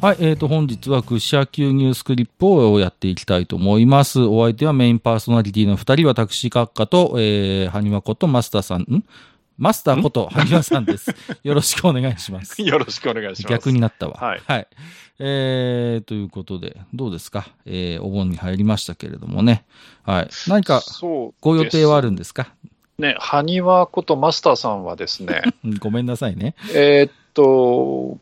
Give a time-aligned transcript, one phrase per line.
[0.00, 4.20] はい、えーと、本日はクシャ級ニュースクリップをやっていきたいと思います。
[4.20, 9.04] お相手はメインパーソナリティの二人、私、閣下と、えー、ハニワことマスターさん、ん？
[9.58, 11.12] マスターことハニワさんです。
[11.42, 12.62] よろしくお願いします。
[12.62, 13.50] よろしくお願いします。
[13.50, 14.14] 逆になったわ。
[14.20, 14.68] はいはい。
[15.18, 17.48] えー、ということで、どうですか？
[17.66, 19.64] えー、お盆に入りましたけれどもね。
[20.04, 20.28] はい。
[20.46, 22.54] 何かそうご予定はあるんですか？
[23.00, 26.54] ね、ハニワことマスターさんはですね、う んごめんなさいね。
[26.72, 28.16] えーっと、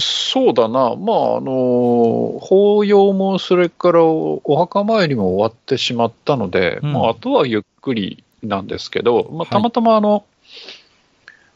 [0.00, 10.24] そうだな、まあ、あの、法要もそれからおお墓参りも終わってしまったので、うんまあ、あとはゆっくりなんですけど、まあ、はいたまたまあの、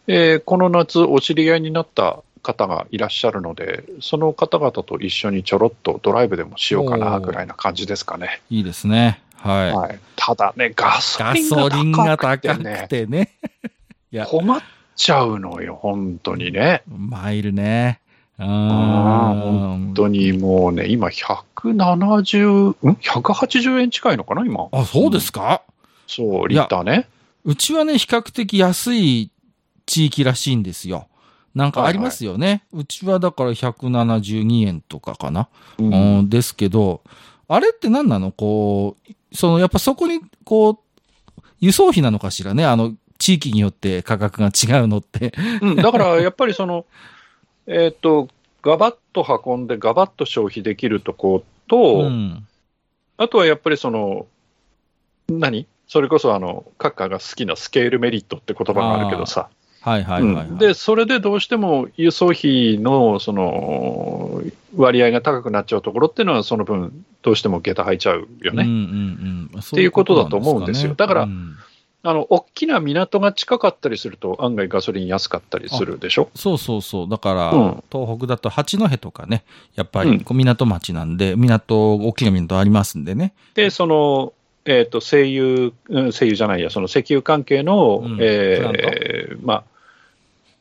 [0.07, 8.43] えーこの夏、お知り合いになった方がいらっしゃるので、その方々と一緒にちょろっとドライブでもしようかなぐらいな感じですかね。
[8.51, 9.23] いいですね。
[9.37, 9.73] はい。
[9.73, 13.31] はい、ただね、ガソガリンがが高くててね。
[14.13, 14.61] いや、困っ
[14.95, 16.83] ちゃうのよ、本当にね。
[16.89, 18.01] マイルね。
[18.43, 24.69] うーんあー本当にもうね、今170、ん ?180 円近いのかな、今？
[24.73, 25.63] あ、そうですか、
[26.07, 27.09] そう、リッターね。
[27.45, 29.31] うちはね、比較的安い
[29.87, 31.09] 地域らしいんですよ。
[31.55, 32.65] なんかありますよね。
[32.73, 35.49] うちはだから172円とかかな。
[35.79, 37.03] ううん、ですけど、
[37.49, 38.33] あれって何なの？
[38.33, 40.79] こう、その、やっぱそこに、こう、
[41.61, 42.65] 輸送費なのかしらね？
[42.65, 45.35] あの、地域によって価格が違うのって。
[45.61, 46.87] うんだからやっぱりその、
[47.67, 48.29] えっと、
[48.63, 52.47] ガバッと運んで、ガバッと消費できるとこと、ん。
[53.17, 54.27] あとはやっぱりその、
[55.29, 55.67] 何？
[55.87, 59.49] それこそあの、閣下が好きなスケールメリットって言葉があるけどさ、
[59.81, 60.47] はいはいはい、はい。
[60.47, 60.59] うん。
[60.59, 64.43] で、それでどうしても輸送費のその
[64.77, 68.65] 割合が高くなっちゃうところっていうのは、その分、どうしても下駄履いちゃうよね。
[68.65, 69.61] うんうんうん。
[69.61, 70.95] っていうことだと思うんですよ。
[70.95, 71.57] だからうん
[72.05, 76.31] あの大きな港が近かったりすると、案外ガソリン安かったりするでしょ？
[76.35, 77.09] そうそうそう。
[77.09, 79.45] だから、うん東北だと八戸とかね、
[79.77, 83.35] やっぱうんり港町なんで、港、大きな港ありますんでね。
[83.55, 84.33] で、その、
[84.65, 89.65] えっ、と、石油、うん石油じゃないや、その石油関係の、うんえーまあ、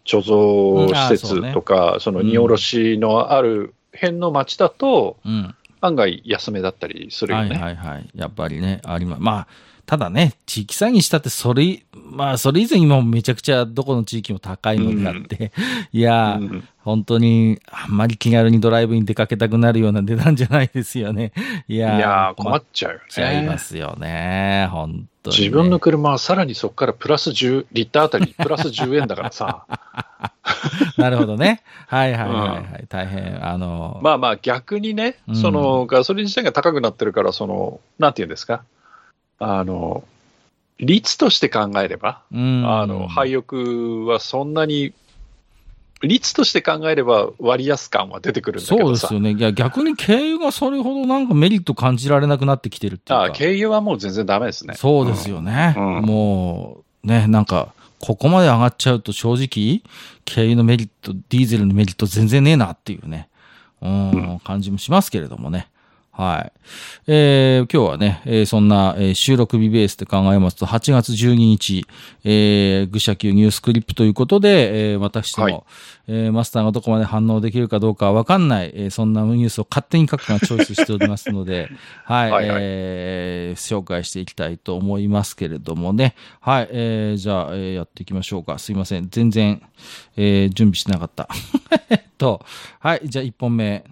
[0.06, 5.56] 貯蔵施うんあーそうね設とか、その荷下ろしのある辺の町だと、うん。
[5.84, 7.57] 案外安めだったりするよはいね。
[7.57, 8.07] はいはい。
[8.13, 9.47] やっぱりね、ありま、まあ、
[9.91, 15.52] ただね、地域差にしたって、それ、まあ、それ以前にもめちゃくちゃどこの地域も高いのになって、
[15.91, 21.34] いやー、うん本当に、あんまり気軽にドライブに出かけたくなるような値段じゃないですよね。
[21.68, 23.03] いいやーやー、困っちゃうよね。
[23.09, 24.69] ちゃいますよね。
[24.72, 25.40] 本当に、ね。
[25.41, 29.66] 自分の車はさらにそこからプラス10、リッターあたりプラス10円だからさ、
[30.97, 31.62] なるほどね。
[31.88, 32.85] はいはいはいはい。
[32.88, 38.63] 大変、 あの、まあまあ逆にね、うんそのガソリン自体が高くなってるから、その、なんていうんですか、
[39.44, 40.03] あの、
[40.78, 44.94] 率として考えれば、うんあの、廃屋はそんなに、
[46.03, 49.19] 率として考えれば割安感は出てくるんだけそうですよ。
[49.19, 49.35] ね。
[49.53, 53.24] 逆に軽油がそれほどなんかメリット感じられなくなってきてるっていうか。
[53.24, 54.74] ああ、軽油はもう全然ダメですね。
[54.75, 55.75] そうですよね。
[55.78, 59.81] うんうんもう、ね、なんか、ここまで上がっちゃうと正直、
[60.25, 63.30] 軽油のメリット、ディーゼルのメリット全然ねえなっていうね、
[63.81, 65.68] うん、感じもしますけれどもね。
[66.12, 66.52] はい。
[67.08, 71.86] えー今日はね、えーそんな、えー収録日ベースで考えますと、8月12日、
[72.26, 75.64] えー、愚者級ニュースクリップということで、えー私ども、はい
[76.08, 81.70] えーマスターがどこまで反応できるかどうかはわかんない、えーそんなニュースを勝手に書くがチョイスしておりますので、
[82.04, 86.16] はい、はいはいえー紹介していきたいと思いますけれどもね。
[86.42, 88.58] はい、えーじゃあ、えーやっていきましょうか。
[88.60, 89.08] すいません。
[89.10, 89.62] 全然、
[90.18, 91.30] えー準備してなかった。
[91.90, 92.46] えっと、
[92.80, 93.86] はい、じゃあ1本目。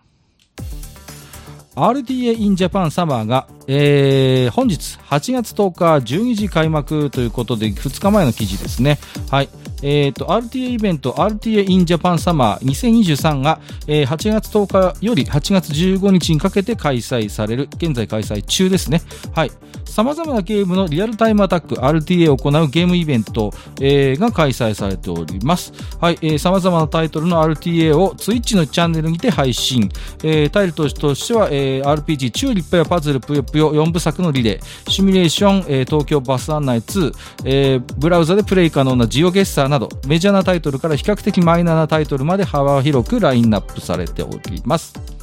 [1.80, 9.00] RTA in Japan Summer が、えー本日8月10日12時開幕ということで2日前の記事ですね。
[9.30, 9.50] はい。
[9.82, 19.02] えっ、と、RTA イベント RTA in Japan Summer 2023が、えー8月10日より8月15日にかけて開催される、現在開催中ですね。
[19.34, 19.52] はい。
[20.00, 23.52] 様々なゲームのリアルタイムアタック RTA を行うゲームイベント、
[23.82, 25.74] えーが開催されております。
[26.00, 26.18] はい。
[26.22, 29.90] えー様々なタイトルの RTA を Twitch のチャンネルにて配信。
[30.24, 37.14] えータイルとしては、えー RPG チューリップやパズルぷよぷよ4部作のリレー、シミュレーション、えー東京バス案内2、
[37.44, 45.19] えーブラウザでプレイ可能なジオゲッサーなど、メジャーなタイトルから比較的マイナーなタイトルまで幅広くラインナップされております。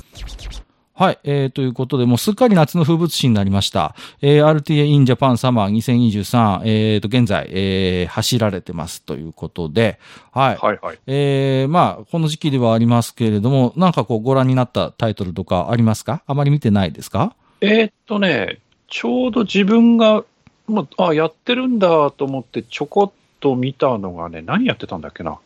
[0.98, 3.94] はい、えー、ということで、もうすっかり夏の風物詩になりました。
[4.22, 9.98] えー、RTA in Japan Summer 2023、えーと、現在、えー、走られてますということで、
[10.32, 10.56] はい。
[10.56, 10.98] はいはい。
[11.06, 16.22] えー、まあ、この時期ではありますけれども、なんかこう、ご覧になったタイトルとかありますか？
[16.26, 17.36] あまり見てないですか？
[17.60, 20.24] えーっとね、ちょうど自分が、
[20.66, 25.38] まあ、あやってるんだと思ってちょこっと見たのがね、何やってたんだっけな？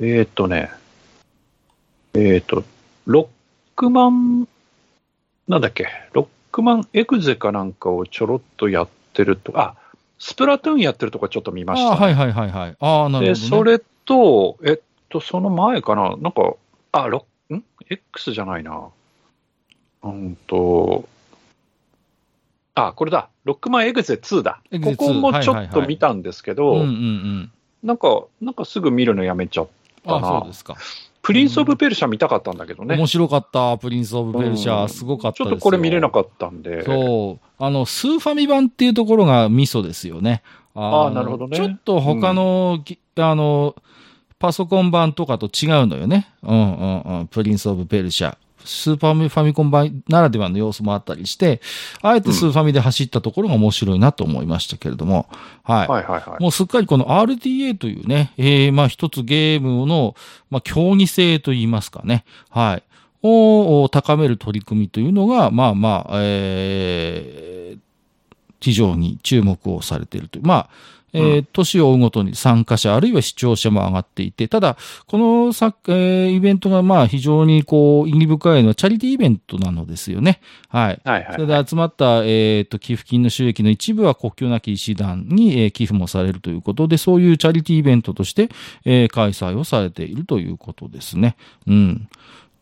[0.00, 0.70] えーっとね、
[2.14, 2.64] えーっと、
[3.04, 3.26] ロッ
[3.76, 4.48] クマン、
[5.50, 9.74] なんだっけ、ロックマンエグゼかなんかをちょろっとやってると、あ、
[10.20, 12.76] スプラトゥーンやってるとこちょっと見ました、ね、あはいはいはいはい。
[12.78, 16.54] ああ、なるほど、ね、で、それと、えっと、その前かな、なんか、
[16.92, 18.90] あ、ロん ?X じゃないな。
[20.04, 21.08] うんと、
[22.76, 23.28] あ、これだ。
[23.42, 24.60] ロックマンエグゼ2だ。
[24.84, 26.76] ここもちょっと見たんですけど。
[27.82, 29.68] なんか、なんかすぐ見るのやめちゃっ
[30.06, 30.28] たあな。
[30.28, 30.76] そうですか。
[31.22, 32.96] プリンス・オブ・ペルシャ見たかったんだけどね。
[32.96, 35.46] 面白かった、プリンス・オブ・ペルシャすごかったですよ。
[35.46, 36.84] ちょっとこれ見れなかったんで。
[36.84, 37.46] そう。
[37.58, 40.42] あの、スーファミ版っていうところがミソですよね。
[40.74, 43.74] ああーなるほどねちょっと他の、ぎあの、
[44.38, 46.32] パソコン版とかと違うのよね。
[46.42, 47.26] うんうんうん。
[47.26, 48.36] プリンス・オブ・ペルシャ。
[48.64, 51.60] スーパーファミコン版ならではの要素もあったりして、
[52.02, 55.28] あえてスーファミで走ったところが面白いなと思いましたけれども、
[55.62, 55.88] はい。
[55.88, 56.42] はいはいはい。
[56.42, 60.14] もうすっかりこの RTA というね、えー、まあ一つゲームの、
[60.50, 62.82] まあ競技性といいますかね、はい。
[63.22, 67.78] を高める取り組みというのが、まあまあ、えー、
[68.60, 70.46] 非常に注目をされているという。
[70.46, 70.70] まあ、
[71.12, 74.76] えー年を追うごとに参加者あるいは視聴者も上がっていて、ただ、
[75.06, 80.40] このさ、えーイベントがまあ非常にこう、意義深いのはチャリティーイベントなのですよね。
[80.68, 81.00] はい。
[81.04, 88.48] はいはいそれで集まった、えー、と寄付金の収益の一部は国境なき医師団に、えー寄付もされるということで、そういうチャリティーイベントとして、
[88.84, 91.36] えー開催をされているということですね。
[91.66, 92.08] うん。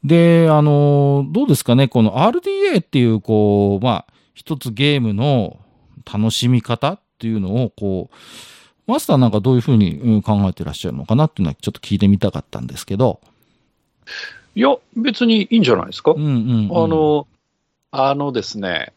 [0.05, 5.59] で、あのーどうですかね、この RDA っていう、こう、まあ、一つゲームの
[6.11, 8.15] 楽しみ方っていうのを、こう、
[8.87, 13.21] マスターなんかどういうふうにうん考えてらっしゃるのかなっていうのはちょっと聞いてみたかったんですけど。
[14.55, 16.13] いや、別にいいんじゃないですか。
[16.13, 16.85] うんうん、うん。
[16.85, 17.27] あ、の、
[17.91, 18.93] あのですね、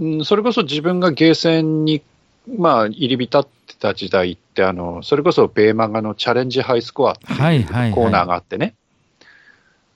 [0.00, 2.02] うんそれこそ自分がゲーセンに、
[2.48, 7.92] まあ、入り浸ってた時代って、あの、それこそベーマガのチャレンジハイスコアってはいはい、はい。
[7.92, 8.74] コーナーがあってね。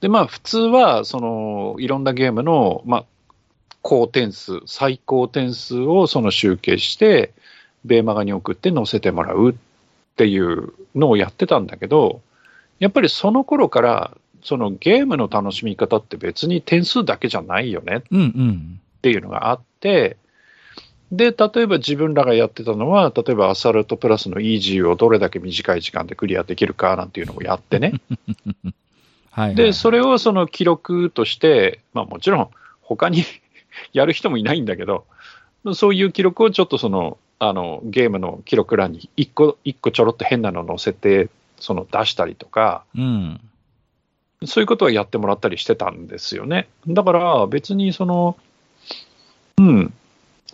[0.01, 3.05] で、まあ、普通は、その、いろんなゲームの、まあ、
[3.85, 7.35] 高点数、最高点数をその集計して、
[7.85, 9.55] ベーマガに送って載せてもらうっ
[10.17, 12.23] ていうのをやってたんだけど、
[12.79, 18.81] やっぱりその頃から、そのゲームの楽しみ方って別に点数だけじゃないよねうんうん。
[18.99, 20.17] っていうのがあって、
[21.13, 28.01] で、例えば自分らがやってたのは、例えばアサルトプラスのイージーをどれだけ短い時間でクリアできるかなんていうのをやってね。
[29.31, 29.55] はい、はい。
[29.55, 32.49] で、それをその記録として、まあもちろん
[32.81, 33.25] 他に
[33.93, 35.05] やる人もいないんだけど、
[35.75, 43.41] そういう記録をちょっとその、あの、ゲームの記録欄に一個、一個ちょろっと変なの載せて、その出したりとか、うん。
[44.47, 46.69] そういうことはやってもらったりしてたんですよね。
[46.87, 48.37] だから別にその、
[49.59, 49.95] うん、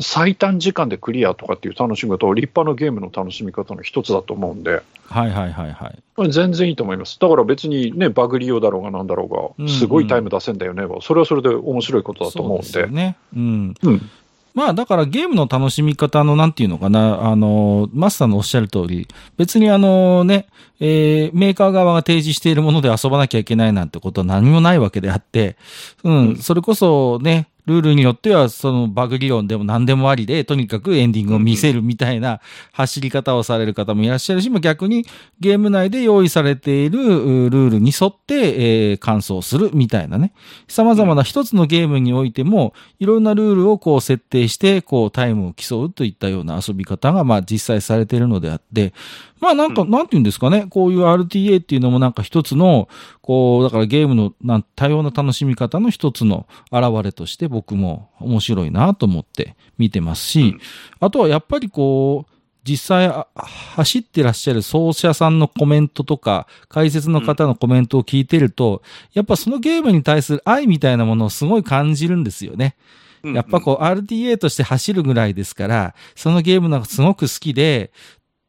[0.01, 5.93] 最短時間でクリアとかっていう楽しみ方は立派なゲームの楽しみ方の一つだと思うんで、はいはいはいは
[6.27, 6.31] い。
[6.31, 7.19] 全然いいと思います。
[7.19, 12.83] だから別にね、バグ利用だろうがなんだろううんが、すごいタイム出せんだよね、それはそれで面白いことだと思うんそうで。
[12.83, 13.17] ですよね。
[13.35, 13.75] うん。
[13.83, 14.11] うん。
[14.55, 19.07] まあだからゲームの楽しみ方のなんていうのかな、あの、マスターのおっしゃる通り、
[19.37, 20.47] 別にあのね、
[20.81, 25.57] えーメーカー側が提示しているもので遊ばなきゃいけないなんてことは何もないわけであって、
[26.03, 32.41] うん、うんそれこそね、ルールによってはそのバグ理論でも何でもありで、とにかくエンディングを見せるみたいな
[32.73, 35.07] 走り方をされる方もいらっしゃるし、まあ逆に
[35.39, 40.33] ゲーム内で用意されているうルールに沿って、えー、完走するみたいなね。
[40.67, 48.93] 様々な一つのゲームにおいても、いろんなルールをこう設定して、こうタイムを競うといったような遊び方が、まあ実際されているのであって、
[49.41, 52.89] まあなんか、うんなんて言うんですかね、こういう RTA っていうのもなんか一つの、
[53.31, 60.61] こう、だからゲームのなん多様な楽しみ方の一つの現れとして僕も面白いなと思って見てますし、うん
[60.99, 62.33] あとはやっぱりこう、
[62.65, 68.83] 実際あ走ってらっしゃる奏者さんのコメントとか、解説の方のコメントを聞いてると、
[69.13, 72.75] やっぱそのゲームに対する愛みたいなものをすごい感じるんですよね。
[73.23, 77.93] やっぱこう RTA として走るぐらいですから、そのゲームがすごく好きで、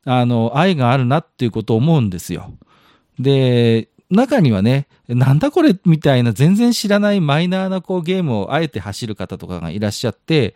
[0.05, 2.51] あの、愛があるなっていうことを思うんですよ。
[3.21, 10.55] で、中にはね、なんだこれみたいな全然知らないマイナーなこうゲームをあえて走る方とかがいらっしゃって、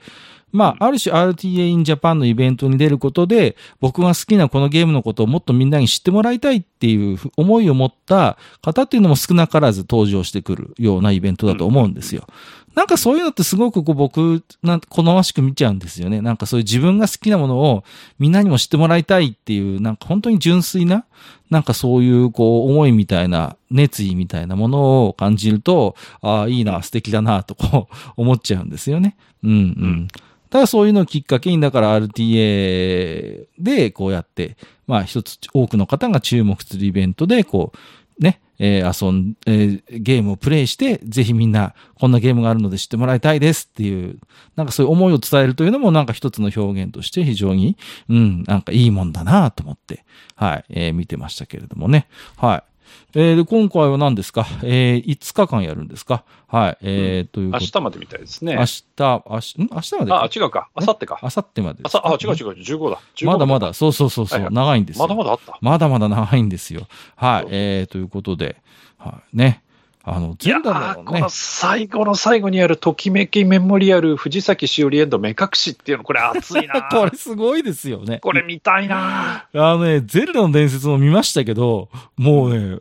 [0.52, 12.28] まあ、ある種 RTA in Japan のイベントに出ることで、僕が好きなこのゲームのことをもっとみんなに知ってもらいたいっていう思いを持った方っていうのも少なからず登場してくるようなイベントだと思うんですよ。
[12.76, 16.22] なんかそういうのってすごくこう僕、なん好ましく見ちゃうんですよね。
[16.22, 17.84] なんかそういう自分が好きなものを
[18.20, 21.06] みんなにも知ってもらいたいっていう、なんか本当に純粋な、
[21.50, 29.16] なんかそういうこう思いみたいな、熱意みたいなものを感じると、ああ、いいな、素敵だな、とこう 思っちゃうんですよね。
[29.42, 30.08] うんうん。
[30.50, 37.72] ただそういうのをきっかけに、だから RTA でこうやって、まあ一つ多くの方が注目するイベントで、こ
[38.20, 44.20] う、ね、えー遊ん、えーゲームをプレイして、ぜひみんな、こんなゲームがあるので知ってもらいたいですっていう、
[44.56, 47.78] なんかそういう思いを伝えるというのも、なんか一つの表現として非常に、
[48.10, 52.08] うん、なんかいいもんだなと思って、はい、えー見てましたけれどもね。
[52.38, 52.75] はい。
[53.14, 54.46] えーで、今回は何ですか？
[54.64, 56.24] えー、5日間やるんですか？
[56.48, 56.78] はい。
[56.82, 58.56] えーという明日までみたいですね。
[58.56, 59.70] 明日、明日、ん？
[59.72, 60.70] 明日まであ、違うか。
[60.76, 61.20] 明後日か。
[61.22, 63.00] 明後日までですあ違う違う、15だ。
[63.16, 65.04] 15まだまだ、そうそうそうそう、はいはい長いんですよ。
[65.04, 65.58] まだまだあった。
[65.62, 66.88] まだまだ長いんですよ。
[67.16, 67.48] はい。
[67.50, 68.58] えー、ということで、
[68.98, 69.38] はい。
[69.38, 69.62] ね。
[70.08, 71.30] あの、全だろうねーこの。
[71.30, 78.20] 最後の最後にあるときめきメモリアル藤崎しおりエンド目隠しっていうの、これ熱いな これすごいですよね。
[78.20, 82.78] これ見たいなあのね、ゼルダの伝説も見ましたけど、もうね、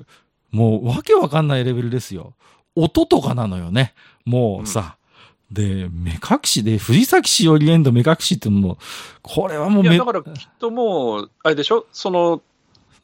[0.51, 2.35] もうわけわかんないレベルですよ。
[2.77, 3.95] 音とかなのよね。
[4.25, 4.97] もうさ。
[5.51, 8.77] で、目隠しで、藤崎しおりエンド目隠しってもう、
[9.23, 11.87] これはもういや、めだからきっともう、あれでしょ？
[11.93, 12.43] その、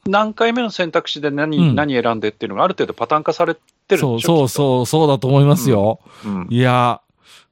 [0.07, 5.99] 何回目の選択肢で何、うん何選んでっていうのがある程度パターン化されてるんそうそうそう、そうだと思いますよ。
[6.25, 6.27] う。
[6.27, 7.01] うんいや、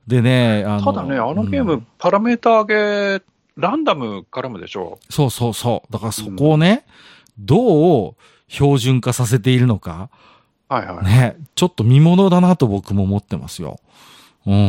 [0.08, 3.24] でね、あのただね、あのゲーム、うんパラメータ上げ、
[3.56, 5.94] ランダム絡むでしょそうそうそう。
[5.94, 6.86] だからそこをね、
[7.38, 8.15] どう
[8.48, 10.10] 標準化させているのか、
[10.70, 11.06] はいはい。
[11.06, 13.79] ね、ちょっと見物だなと僕も思ってますよ。
[14.48, 14.62] うんうんう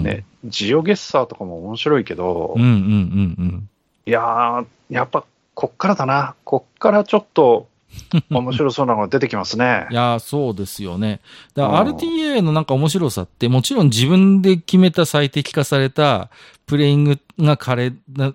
[0.00, 0.02] ん。
[0.02, 3.68] ね、ジオゲッサーとかも面白いけど、うんうんうんうん。
[4.06, 5.24] いやー、やっぱ
[5.58, 6.36] こっからだな。
[6.44, 7.66] こっからちょっと
[8.30, 9.94] 面白そうなのが出てきますねい。
[9.94, 11.18] やー、そうですよね。
[11.56, 16.30] だからうん RTA のなんか面白さって、もちろん自分で決めた最適化された
[16.66, 17.92] プレイングが彼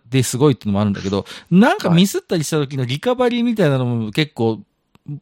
[0.10, 4.60] ですごいっていうのもあるんだけど、なんかミスったりした時のリカバリーみたいなのも結構、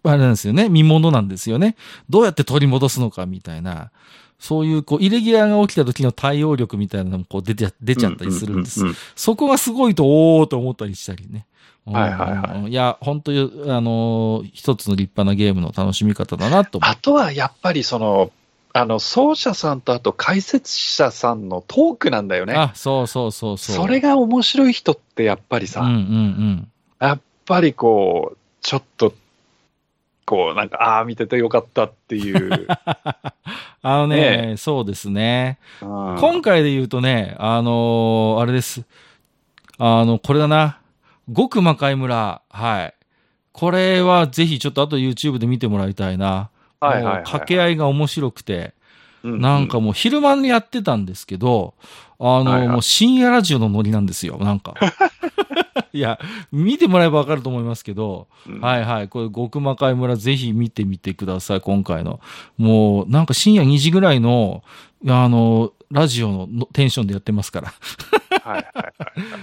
[0.02, 0.70] あれなんですよね。
[0.70, 1.76] 見物なんですよね。
[2.10, 3.92] どうやって取り戻すのかみたいな。
[4.40, 8.82] そういう、こう、イレギュラーが起きた時の対応力みたいなのもこう出て、出ちゃったりするんです。
[9.16, 11.46] そこがすごいと、おーと思ったりしたりね。
[11.86, 18.32] はいはいはいうんいや、本当に、あのー一つの立派なゲームの楽しみ方だなと思あとはやっぱりその、
[18.74, 22.54] あの、奏者さんとあと解説者さんのトークなんだよね。
[22.54, 23.76] あ、そうそうそうそう。
[23.76, 26.72] それが面白い人ってやっぱりさ、うんうんうん。
[27.00, 29.14] やっぱりこう、ちょっと、
[30.26, 32.68] こう、なんか、ああ、見ててよかったっていう。
[33.84, 35.58] あのね、ねそうですね。
[35.82, 38.84] うん今回で言うとね、あのーあれです。
[39.80, 40.78] あの、これだな。
[41.34, 42.42] 極魔界村。
[42.50, 42.94] はい。
[43.52, 46.50] これはぜひちょっと後 YouTube で見てもらいたいな。
[46.80, 48.74] はいはいはいもう掛け合いが面白くて。
[49.24, 51.76] うなんかもう昼間にやってたんですけど、
[52.20, 54.74] あの、はいはいもう深夜ラジオのノリなんですよ、なんか。
[55.94, 56.20] いや、
[56.52, 62.20] 見てもらえばわかると思いますけど、うんはいはい、これ、極魔界村ぜひ見てみてください、今回の。
[62.58, 64.64] もう、なんか深夜2時ぐらいの、
[65.08, 67.74] あの、ラジオののテンションでやってますから。
[68.44, 68.66] はい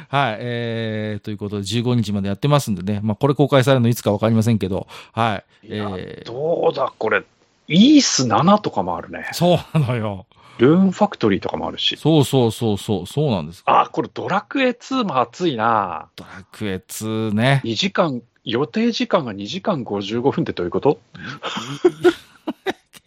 [0.08, 5.68] はいえー、ということで15日までやってますんでね、まあこれ公開されるのいつかわかりませんけど、はい。
[5.68, 7.22] いやえー、どうだ、これ、
[7.68, 9.28] イース7とかもあるね。
[9.32, 10.26] そうなのよ。
[10.58, 11.96] ルーンファクトリーとかもあるし。
[11.96, 13.62] そうそうそうそう、そうなんです。
[13.66, 16.08] あ、これドラクエ2も熱いな。
[16.16, 17.62] ドラクエ2ね。
[17.64, 20.98] 2時間、予定時間が2時間55分ってどういうこと？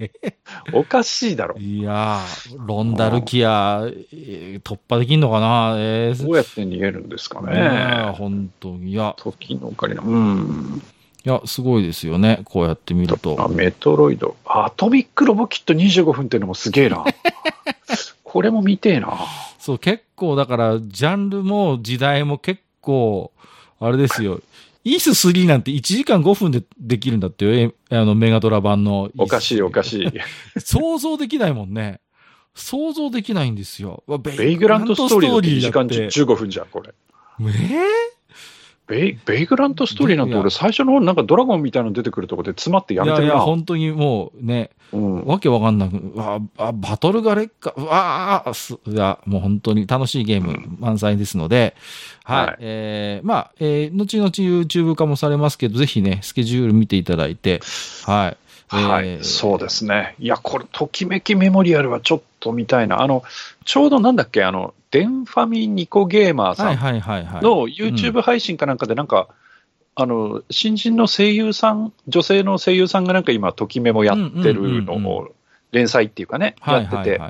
[0.73, 1.55] おかしいだろ。
[1.57, 5.75] いやー、ロンダルキア、えー突破できんのかな？
[5.77, 7.59] えー、どうやって逃げるんですかねえ
[8.07, 8.11] ね。
[8.17, 8.91] 本当に。
[8.91, 10.01] いや、時のオカリナ。
[10.03, 10.81] うん。
[11.23, 12.41] いや、すごいですよね。
[12.45, 13.47] こうやって見るあ、と。
[13.49, 14.35] メトロイド。
[14.45, 17.05] アトミックロボキット25分っていうのもすげえな。
[18.23, 19.19] これも見てえな。
[19.59, 23.31] そう、結構、だから、ジャンルも時代も結構、
[23.79, 24.39] あれですよ。
[24.83, 27.53] イース3なんて1時間5分でできるんだってよ。
[27.53, 29.09] えあの、メガドラ版の。
[29.17, 30.59] おかしいおかしい。
[30.59, 31.99] 想像できないもんね。
[32.55, 34.03] 想像できないんですよ。
[34.07, 36.93] ベベイグラントストーリーだって2時間だって15分じゃん、これ。
[37.41, 38.20] えー？
[38.91, 43.23] ベイベイグラントストーリーなんて俺最初の方なんかドラゴンみたいなの出てくるとこで詰まってやめてるな。
[43.23, 51.73] いやいや、本当にもうね、うん、わけわかんなく、うわあ、バトルが劣化、うわあ、すいや、もう本当に楽しいゲーム満載ですので、
[52.25, 52.45] はい。
[52.47, 57.61] はいえー、まあ、えー、後々 YouTube 化もされますけど、ぜひね、スケジュール見ていただいて、
[58.05, 58.37] はい。
[58.67, 60.15] はい、えーそうですね。
[60.19, 63.01] いや、これ、ときめきメモリアルはちょっと見たいな。
[63.01, 63.23] あの、
[63.63, 67.43] ちょうどなんだっけ、あの、デンファミニコゲーマーさはいん。
[67.43, 69.29] の YouTube 配信かなんかで、なんか、
[69.95, 75.29] あの、新人の声優さん、女性の声優さんがなんか今、ときメモやってるのを、
[75.71, 77.21] 連載っていうかね、はいやってて、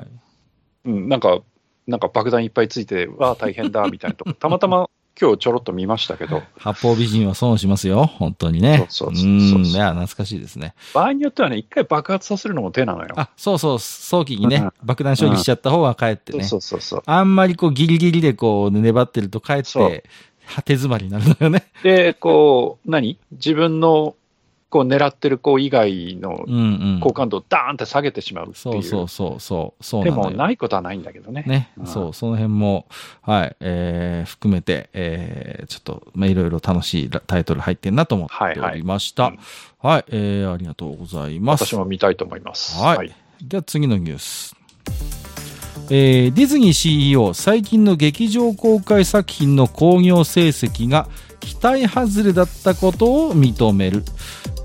[0.84, 1.40] なんか、
[1.86, 4.88] なんか爆弾いっぱいついて、わあ、大変だ、みたいなとこ、たまたま
[5.20, 8.06] 今日ちょろっと見ましたけど、八方美人は損しますよ。
[8.06, 8.86] 本当にね。
[8.88, 9.60] そうそうそう。
[9.62, 10.74] いや、懐かしいですね。
[10.94, 13.14] 場合によってはね、一回爆発させるのも手なのよ。
[13.16, 16.44] あ、そうそう、早期にね、うん爆弾処理しちゃった方がかえってね。
[16.44, 17.02] そうそうそう。
[17.06, 20.04] あんまりこうギリギリでこう粘ってるとかえって、
[20.46, 21.70] 果て詰まりになるのよね。
[21.82, 23.18] で、こう、何？
[23.32, 24.16] 自分の
[24.72, 26.46] こう狙ってる子以外の。
[27.02, 28.54] 好感度をダーンって下げてしまうっていう。
[28.54, 29.84] そうそうそうそう。
[29.84, 31.44] そうでもないことはないんだけどね。
[31.46, 32.86] ね、うんそう、その辺も、
[33.20, 39.24] はい、えー、含めて、えー、ちょっと、まあ、いろいろ楽しいタイトル入ってんなと思っておりました。
[39.24, 39.38] はい、
[39.82, 41.66] はいえー、ありがとうございます。
[41.66, 42.82] 私も見たいと思います。
[42.82, 44.56] はいでは次のニュース。
[45.90, 51.08] えーディズニー CEO 最近の劇場公開作品の興行成績が
[51.40, 54.04] 期待外れだったことを認める、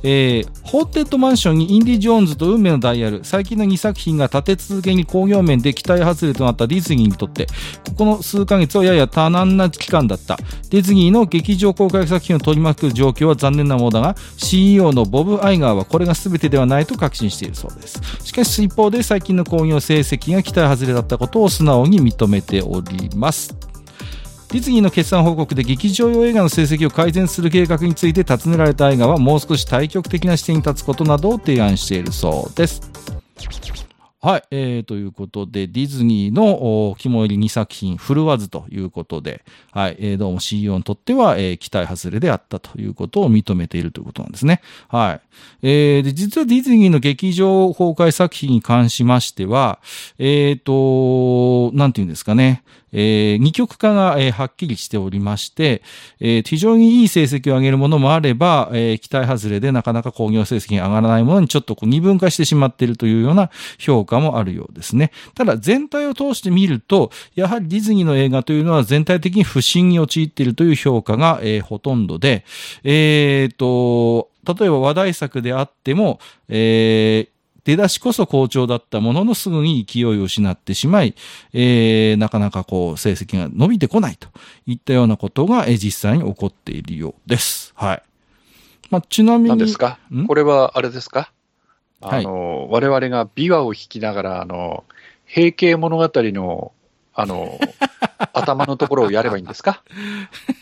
[0.10, 3.24] えーホーテッドマンションにインディ・ジョーンズと運命のダイヤル。
[3.24, 7.48] 最近の2作品が立て続けに興行面で期待外れとなったディズニーにとって
[7.88, 10.36] ここの数ヶ月はやや多難な期間だった。
[10.70, 18.02] ディズニーの劇場公開作品を取り巻く状況は残念なものだが CEO のボブ・アイガーはこれが全てではないと確信しているそうです。
[18.26, 23.67] しかし一方で最近の興行成績が期待外れだったことを素直に認めております。
[24.50, 32.82] ディズニーの決算報告で劇場用映画の成績を改善する計画について尋ねられた映画はもう少し対極的な視点に立つことなどを提案しているそうです。
[34.20, 44.62] はい、えー、ということで、ディズニーの肝入り2作品、振るわずということで、はい、えーどうも CEO にとっては、えー期待外れであったということを認めているということなんですね。
[44.88, 45.22] はい。
[45.62, 49.80] えーで、実はディズニーの劇場公開作品に関しましては、
[50.18, 52.64] えっ、と、なんていうんですかね、
[52.94, 55.82] えー二極化が、えーはっきりしておりまして、
[56.20, 65.12] えー非常にいい成績を上げるものもあれば、えー期待外れでなかなか工業成績が上がらないものにちょっとこう二分化してしまっているというような評価もあるようですね。
[65.36, 72.46] ただ全体を通して見ると、やはりディズニーの映画というのは全体的に不振に陥っているという評価が、えーほとんどで、
[72.84, 77.37] えーと、例えば話題作であっても、えー
[77.68, 81.16] 出だしこそ好調だったもののすぐに勢いを失ってしまい、
[81.52, 84.30] えーなかなかこう成績が伸びてこないと
[84.66, 87.74] いったようなことが、えー実際に起こっているようです。
[87.76, 88.04] はい。
[88.90, 89.50] まあ、ちなみに。
[89.50, 90.00] 何ですか？
[90.16, 90.26] ん？
[90.28, 91.30] これはあれですか？
[92.00, 94.86] はいあの、我々が琵琶を弾きながら、あの、
[95.26, 96.72] 平家物語の、
[97.14, 97.60] あの、
[98.34, 99.84] 頭のところをやればいいんですか？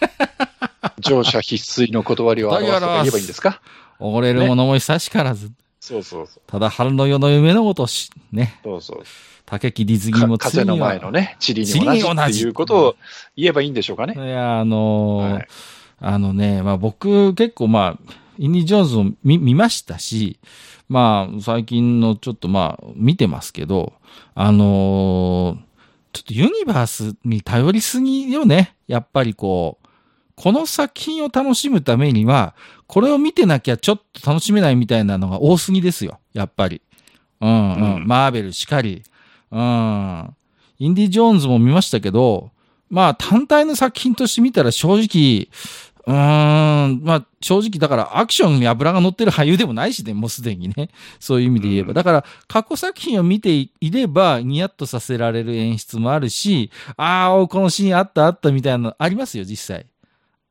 [0.99, 3.61] 乗車必須の断りを表すとか言えばいいんですか？
[3.99, 5.51] おごれる者も久しからず。
[5.85, 6.41] そうそうそう。
[6.47, 8.59] ただ春の夜の夢のごとし、ね。
[8.63, 9.03] そうそう。
[9.45, 12.95] 竹木ディズニーもか風の前のね、地理に同じっていうことを
[13.35, 14.15] 言えばいいんでしょうかね。
[14.17, 15.47] いや、あのーはい
[15.99, 20.39] あのね、まあ僕結構まあ、インディ・ジョーンズを見見ましたし、
[20.89, 23.93] まあ最近のちょっとまあ見てますけど、
[24.33, 25.65] あのー
[26.13, 28.73] ちょっとユニバースに頼りすぎよね。
[28.87, 29.84] やっぱりこう、
[30.35, 32.55] この作品を楽しむためには、
[32.87, 36.19] これを見てなきゃちょっと楽しめないみたいなのが多すぎですよ。
[36.33, 36.81] やっぱり。
[37.41, 37.95] うんうん。
[37.95, 39.03] うんマーベルしかり。
[39.51, 40.35] うん。
[40.77, 42.51] インディ・ジョーンズも見ましたけど、
[42.89, 45.47] まあ単体の作品として見たら正直、
[46.07, 50.89] うーん、まあ正直だからアクションに油が乗ってる俳優でもないしね、もうすでにね。
[51.19, 51.89] そういう意味で言えば。
[51.89, 59.87] うんだから過去作品を見ていればニヤッとさせられる演出もあるし、ああ、このシーンあったあったみたいなのありますよ、実際。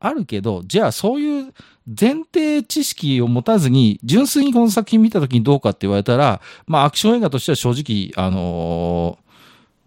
[0.07, 1.55] あるけど、じゃあそういう
[1.87, 7.71] 前提知識を持たずに、純粋にこの作品見た時にどうかって言われたら、まあアクション映画としては正
[8.12, 9.19] 直、あの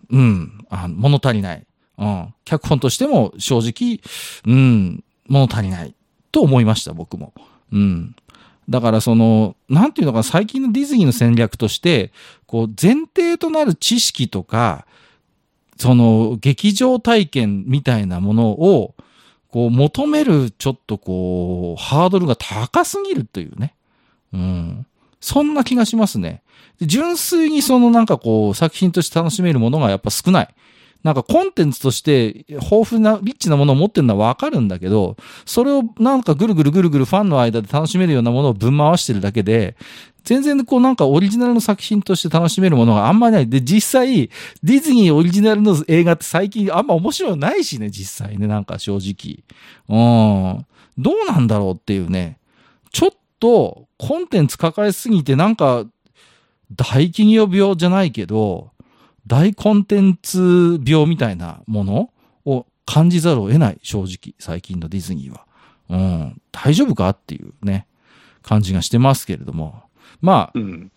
[0.10, 1.65] ーうん、あ物足りない。
[1.99, 2.34] うん。
[2.45, 4.01] 脚本としても正直、
[4.45, 5.93] うん、物足りない。
[6.32, 7.34] と思いました、僕も。
[7.71, 8.15] うん。
[8.69, 12.12] だからその、なんていうのか、最近のディズニーの戦略として、
[12.45, 14.86] こう、前提となる知識とか、
[15.77, 18.95] その、劇場体験みたいなものを、
[19.51, 23.73] こう、求める、ちょっとこう、ハードルが高すぎるというね。
[24.33, 24.86] うん。
[25.19, 26.41] そんな気がしますね。
[26.79, 30.49] で純粋にそのなんかこう、作品として楽しめるものがやっぱ少ない。
[31.03, 39.75] なんかコンテンツとして豊富な、リッチなものを持ってるのはわかるんだけど、それをなんかぐるぐるぐるぐるファンの間で楽しめるようなものをぶん回してるだけで、
[40.23, 43.49] 全然こうなんかオリジナルの作品として楽しめるものがあんまりない。
[43.49, 44.29] で、実際、
[44.62, 49.43] ディズニーオリジナルの映画って最近あんま面白いないしね、実際ね、なんか正直。
[49.88, 50.65] うん。
[50.97, 52.39] どうなんだろうっていうね。
[52.91, 55.86] ちょっとコンテンツ抱えすぎてなんか
[56.75, 58.71] 大企業病じゃないけど、
[59.27, 62.09] 大コンテンツ病みたいなもの
[62.45, 65.45] を感じざるを得ない、正直、最近のディズニーは。
[65.89, 67.87] うん、大丈夫かっていうね、
[68.41, 69.83] 感じがしてますけれども。
[70.21, 70.91] まあ、うん。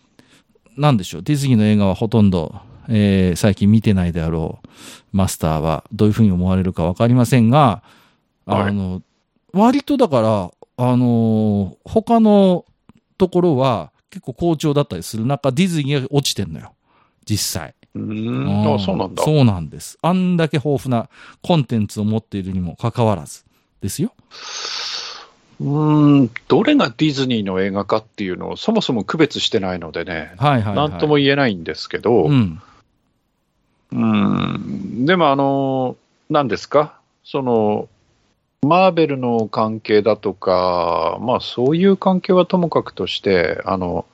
[0.77, 2.55] なんでしょう、ディズニーの映画はほとんど、
[2.87, 4.67] えー最近見てないであろう
[5.11, 7.83] マスターはどういうふうに思われるかわかりませんが、
[8.45, 9.01] はい、
[9.53, 12.65] 割とだから、あのー他の
[13.17, 16.73] ところは結構好調だったりする中、ディズニーが落ちてんのよ。
[17.25, 17.75] 実際。
[17.95, 17.99] う。
[17.99, 19.23] うんあ、そうなんだ。
[19.23, 19.97] そうなんです。
[20.01, 21.09] あんだけ豊富な
[21.41, 23.43] コンテンツを持っているにもかかわらず
[23.81, 24.13] ですよ。
[25.59, 30.89] うーん、どれがディズニーの映画かっていうのをそもそも区別してないのでね、はいはい、はい。
[30.89, 32.61] なんとも言えないんですけど、うん。
[33.93, 35.97] うん、でもあの、
[36.29, 37.89] 何ですか、その、
[38.63, 44.05] マーベルの関係だとか、まあそういう関係はともかくとして、あの、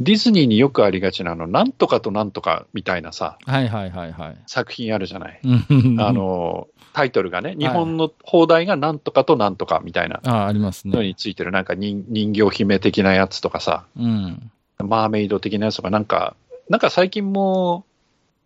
[0.00, 4.36] ディズニーによくありがちなの、なんとかとなんとかみたいなさ、はいはいはいはい。
[4.46, 5.40] 作品あるじゃない。
[5.44, 11.08] うんあ、の、タイトルがね、日本の放題がなんとかとなんとかみたいなあありますのね。
[11.08, 14.50] についてる、なんか人人形姫的なやつとかさ、うん。
[14.78, 16.34] マーメイド的なやつとか、なんか、
[16.70, 17.84] なんか最近も、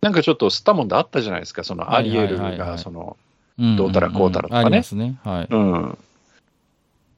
[0.01, 3.25] なんかちょっと吸ったもんであったじゃないですか、そのアリエルが、その、うん
[3.77, 5.17] どうたらこうたらとかねありますね。
[5.23, 5.47] はい。
[5.49, 5.97] うん。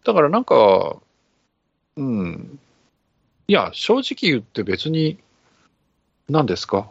[0.04, 0.98] だからなんか、
[1.96, 2.60] うん。
[3.48, 5.18] いや、正直言って別に、
[6.30, 6.90] 何ですか？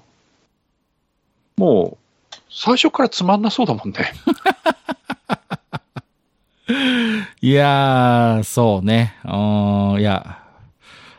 [1.57, 1.99] も
[2.33, 3.97] う、最初からつまんなそうだもんね。
[7.43, 9.17] いやー、そうね。
[9.25, 9.29] う
[9.97, 10.43] ん、いや。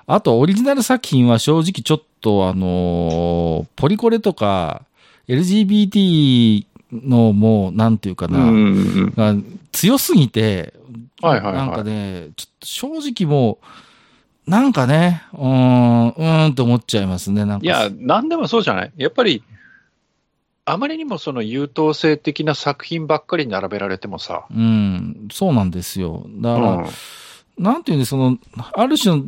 [0.07, 4.83] あと、オリジナル作品は正直ちょっと、あのーポリコレとか、
[5.27, 9.11] LGBT のもう、なんていうかな、ん。
[9.11, 9.35] が
[9.71, 10.73] 強すぎて、
[11.21, 12.87] はいはいはいなんかね、ちょっと正
[13.25, 13.65] 直もう、
[14.47, 17.45] なんかね、うーん、うーんって思っちゃいますね。
[17.45, 19.43] なんかいや、なんでもそうじゃないやっぱり、
[20.65, 26.25] あまりにもその優等生的な作品ばっかり並べられてもさ、うん、そうなんですよ。
[26.41, 26.85] だから、うん
[27.57, 28.37] なんていうんで、その、
[28.73, 29.23] ある種の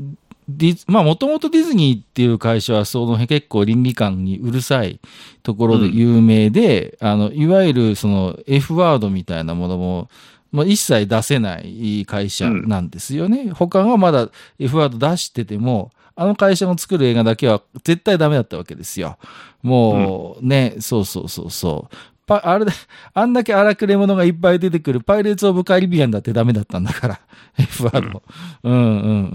[0.48, 5.00] ディズ、まあ、もともとディズニーっていう会社は、その結構倫理観にうるさい
[5.44, 10.10] ところで有名で、あの、いわゆるその F ワードみたいなものも、
[10.52, 13.52] まあ、一切出せない会社なんですよね。
[13.52, 19.18] 他がまだ F ワード出してても、あの会社の作る映画だけは絶対ダメだったわけですよ。
[19.62, 21.96] もう、ね、そうそうそうそう。
[22.26, 22.74] パあれだ、
[23.14, 27.20] あんだけ荒くれ者がいっぱい出てくるパイレーツ・オブ・カリビアンだってダメだったんだから。
[27.58, 28.22] F ワード。
[28.64, 28.84] うんうんう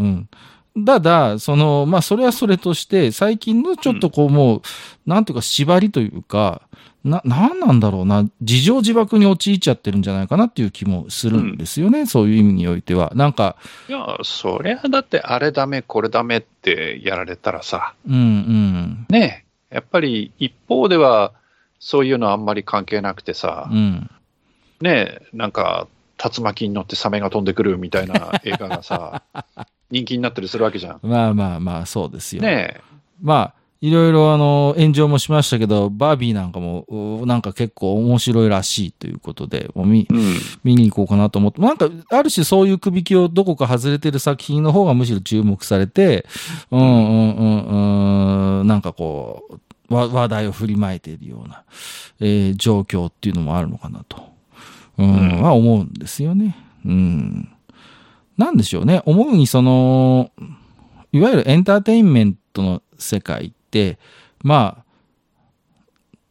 [0.05, 0.29] ん。
[0.87, 4.63] ただ、その、まあ、それはそれとして、最近のちょっとこう、もう、
[5.07, 6.63] なんていうか、縛りというか、
[7.05, 13.13] な、なんなんだろうな、自情自爆に陥っちゃってるんじゃないかなっていう気もするんですよね、そういう意味においては。
[13.15, 13.57] なんか、
[13.89, 21.33] いや、そりゃだってあれダメ、これダメってやられたらさ、うんうん、ねえやっぱり一方では、
[21.79, 24.11] そういうのあんまり関係なくてさ、うん。
[24.81, 25.87] ねえなんか、
[26.25, 29.23] 竜巻に乗ってサメが飛んでくるみたいな 映画がさ、
[29.91, 31.01] 人気になったりするわけじゃん。
[31.03, 32.43] まあまあまあ、そうですよ。
[32.43, 32.81] ね
[33.21, 40.15] まあ、いろいろあの、炎上もしましたけど、バービーなんかも、うなんか結構面白いらしいということで、もう見、え。
[40.15, 40.37] うん。
[40.65, 46.25] 見に行こうかなと思って、なんか、ある種そういう首引きをどこか外れてる作品の方がむしろ注目されて、
[46.71, 49.61] うんうんうんうん、なんかこ
[49.91, 51.65] う、わ話題を振りまいているような、
[52.21, 54.34] えー状況っていうのもあるのかなと、
[54.99, 56.57] うん、うんは思うんですよね。
[56.85, 57.49] うん。
[58.37, 59.03] なんでしょうね。
[59.07, 60.31] 思うにその、
[61.13, 63.99] いわゆるエンターテインメントの世界って、
[64.43, 64.85] まあ、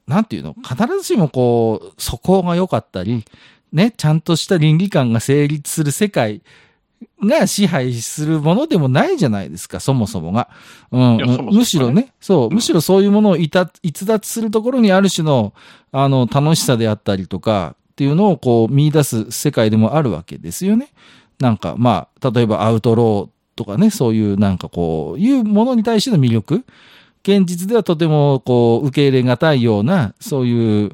[0.05, 0.53] なんていうの？
[0.61, 3.23] 必ずしもこう、素行が良かったり、
[3.71, 6.41] ね、ちゃんとした倫理観が成立する世界
[7.23, 10.49] が支配するものでもないじゃないですか、そもそもが。
[10.91, 15.53] うん、ねむしろね、そう、うんむしろそういうものをいた逸脱するところにある種の、
[15.93, 20.89] あの、楽しさであったりとか、っていうのをこう見出す世界でもあるわけですよね。
[21.39, 26.65] なんか、まあ、例えばアウトローとかね、そういうなんかこう、いうものに対しての魅力。
[27.21, 30.91] 現実ではとてもこう、受け入れがたいような、そういう、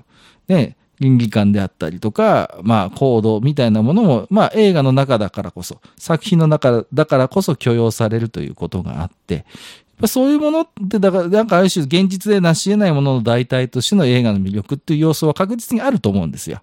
[0.50, 9.46] ね、倫理観であったりとか、まあ、行動みたいなものも、まあ、映画の中だからこそ、作品の中だからこそ許容されるということがあって、
[10.08, 16.62] そういうものって、だから、なんかある種現実で成し得ないものの代替としての映画の魅力っていう要素は確実にあると思うんですよ。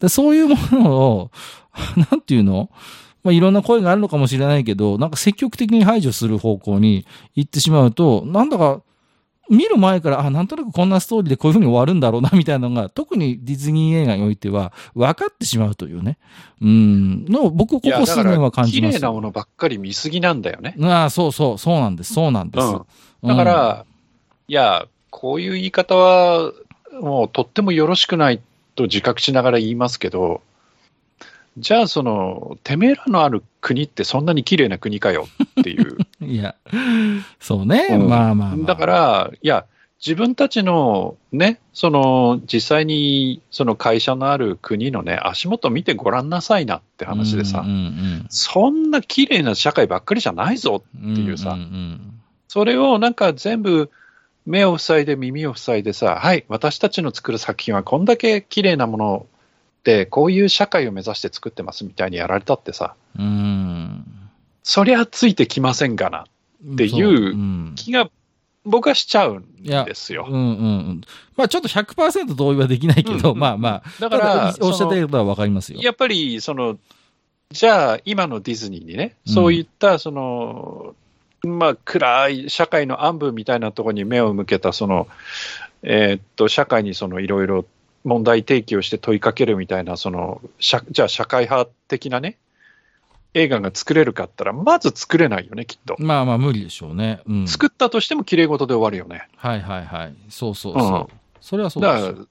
[0.00, 1.30] でそういうものを、
[2.10, 2.70] なんていうの？
[3.24, 8.82] まあ、いろんな声があるのかもしれないけど、なんか積極的に排除する方向に行ってしまうと、なんだか、
[9.50, 16.18] 見る前から、あ、なんとなくこんなストーリーでこういう風に終わるんだろうな、みたいなのが、特にディズニー映画においては、分かってしまうというね。
[16.60, 18.92] うん、の、僕、ここ数年は感じます。
[18.92, 20.76] 綺麗なものばっかり見すぎなんだよね。
[20.82, 22.66] ああ、そうそう、そうなんです、そうなんです。
[22.66, 22.82] うん
[23.20, 23.84] だから、
[24.46, 26.52] いや、こういう言い方は、
[27.00, 28.40] もうとってもよろしくない
[28.78, 30.40] と自覚しながら言いますけど、
[31.58, 35.26] じゃあ、その、てめえらのある国ってそんなに綺麗な国かよ
[35.60, 35.98] っていう。
[36.20, 36.54] うん、いや、
[37.40, 38.66] そうね、うんまあまあまあ。
[38.66, 39.66] だから、いや、
[39.98, 53.90] 自分たちのね、その、実際にその会社のある国のね、足元見てごらんなさいなって話でさ、うんうんそんな綺麗な社会ばっかりじゃないぞうん、っていうさんんそれをなんか全部
[54.46, 59.26] 目を塞いで耳を塞いでさ、はい、私たちの作る作品はこんだけ綺麗なもの
[59.80, 64.04] って、こういう社会を目指して作ってますみたいにやられたってさ、うん。
[64.62, 66.26] そりゃついてきませんがな、
[66.72, 68.10] っていう気が
[68.64, 70.26] 僕はしちゃうんですよ。
[70.28, 70.50] うんうんう
[70.92, 71.00] ん。
[71.36, 75.80] まあちょっと100%同意はできないけど、うんまあまあ、だから、おっしゃってることはわかりますよ。
[75.80, 76.78] やっぱり、その、
[77.50, 80.94] じゃあ、今のディズニーにね、そういった、その、
[81.42, 85.06] まあ、暗い社会の暗部みたいなところに目を向けた、その、
[85.82, 87.64] えーっと、社会にそのいろいろ
[88.04, 92.38] 問題提起をして問いかけるみたいな、その、社じゃあ社会派的なね、
[93.34, 95.96] 映画が作れるかったら、まず作れないよね、きっと。
[95.98, 97.20] まあまあ無理でしょうね。
[97.28, 97.48] うん。
[97.48, 99.28] 作ったとしても綺麗事で終わるよね。
[99.36, 100.14] はいはいはい。
[100.28, 100.92] そうそうそう。
[101.10, 102.14] うんそれはそうだから、ですよ。
[102.16, 102.28] だか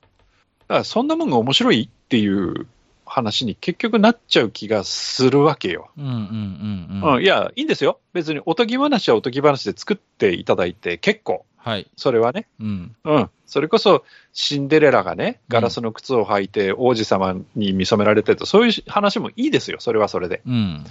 [0.67, 2.67] らそんなもんが面白いっていう
[3.08, 5.89] 話に結局なっちゃう気がするわけよ。
[5.98, 7.15] うんうんうんうん。
[7.15, 8.00] うん、いや、いいんですよ。
[8.13, 11.46] 別におとぎ話はおとぎ話で作っていただいて結構。
[11.58, 11.88] はい。
[11.98, 12.48] それはね。
[12.60, 12.96] うん。
[13.04, 13.30] うん。
[13.46, 19.78] それこそ、シンデレラがね、ガラスの靴を履いて王子様に見初められてると、そういう話もいいですよ。
[19.80, 20.41] それはそれで。
[20.46, 20.86] うん。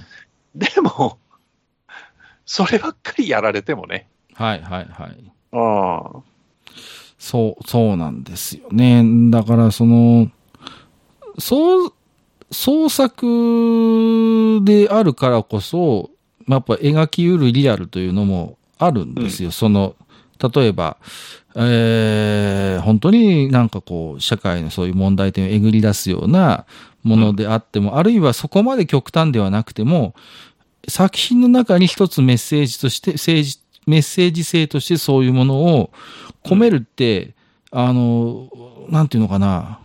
[0.55, 1.19] でも、
[2.45, 4.09] そればっかりやられてもね。
[4.35, 5.33] はいはいはい。
[5.53, 6.23] うん。
[7.19, 9.03] そう、そうなんですよね。
[9.31, 10.31] だから、その、
[11.39, 11.93] そう、
[12.51, 16.11] 創作であるからこそ、
[16.47, 19.51] まあやっぱ描きうるリアルというのもあるんですよ。
[19.51, 19.97] その、
[20.55, 20.97] 例えば、
[21.57, 26.67] えー、本当になんかこう、社会のそういう問題点をえぐり出すような
[27.03, 30.15] ものであっても、あるいはそこまで極端ではなくても、
[30.89, 35.91] 作品の中に一つメッセージとして、政治、メッセージ性としてそういうものを
[36.45, 37.35] 込めるって、
[37.71, 38.51] あの、
[38.91, 39.81] なんていうのかな。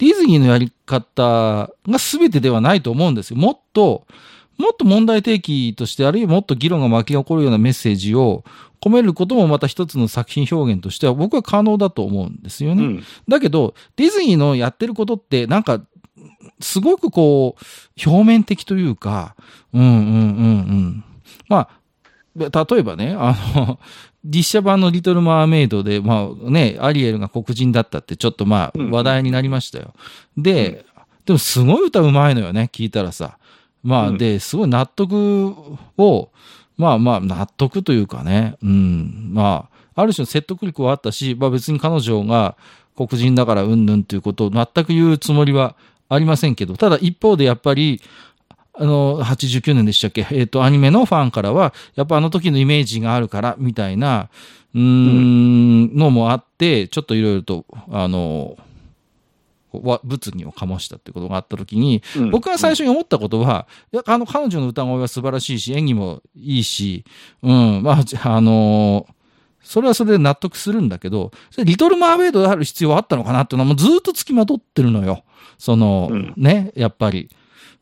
[0.00, 3.36] ディズニーのやり方が全てではないと思うんですよ。
[3.36, 4.06] もっと、
[4.56, 8.42] もっと問題提起として、あるいはもっと議論が巻き起こるようなメッセージを
[8.80, 12.82] 込めることもまた一つの作品表現としては僕は可能だと思うんですよね。
[12.82, 13.04] うん。
[13.28, 15.82] だけど、ディズニーのやってることって、なんか、
[16.60, 19.36] すごくこう、表面的というか、
[19.74, 21.04] うんうんうんうん。
[21.48, 21.79] まあ、で
[22.36, 23.78] 例えばね、あの、
[24.24, 29.94] 実写版のリトル・マーメイドで、まあね、アリエルが黒人だったってちょっとまあうん話題になりましたよ。
[30.36, 30.84] で、
[31.24, 33.38] でもすごい歌うまいのよね、聞いたらさ。
[33.82, 34.18] まあ、うん。
[34.18, 35.54] で、すごい納得
[35.96, 36.28] を、
[36.76, 42.56] まあまあ、納得というかね、うん、まあ、ある種の説得力はあったし、まあ別に彼女が
[42.96, 45.76] 黒人だからうんぬんということを全く言うつもりは
[46.08, 48.00] ありませんけど、ただ一方でやっぱり、
[48.80, 50.26] あの、89年でしたっけ？
[50.30, 54.30] えっ、と、アニメのファンからは、やっぱあの時のイメージがあるから、みたいな、
[54.74, 58.56] うーん、のもあって、ちょっといろいろと、あの、
[59.72, 67.04] わ物議を醸したってことがあった時に、うん僕が最初に思ったことは、いや、あの、彼女の歌声は素晴らしいし、演技もいいし、
[67.42, 69.06] うん、まあ、じあの
[69.62, 75.22] それはそれで納得するんだけど、それリトル・マーメイドである必要はあったのかなっていうのはもうずっと付きまとってるのよ。
[75.58, 77.28] その、うんね、やっぱり。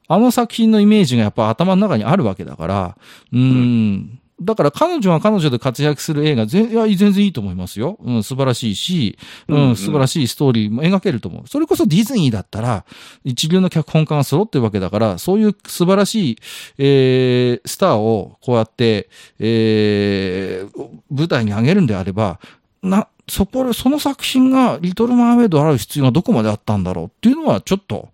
[0.09, 2.97] あの作品のイメージがやっぱ頭の中にあるわけだから、
[3.33, 4.19] うん。
[4.41, 7.99] だから彼女は彼女で活躍する映画、ぜいや全然いいと思いますよ。
[8.01, 9.19] うん、素晴らしいし、
[9.49, 11.49] ううんうんん、素晴らしいストーリーも描けると思う。
[11.49, 12.85] それこそディズニーだったら、
[13.25, 16.37] 一流の脚本家が揃ってるわけだから、そういう素晴らしい、
[16.79, 19.09] えー、スターをこうやって、
[19.41, 22.39] えー、舞台に上げるんであれば、
[22.81, 28.11] な、そこで、その作品が、リトル・マーメイドある必要がどこまであったんだろうっていうのは、ちょっと、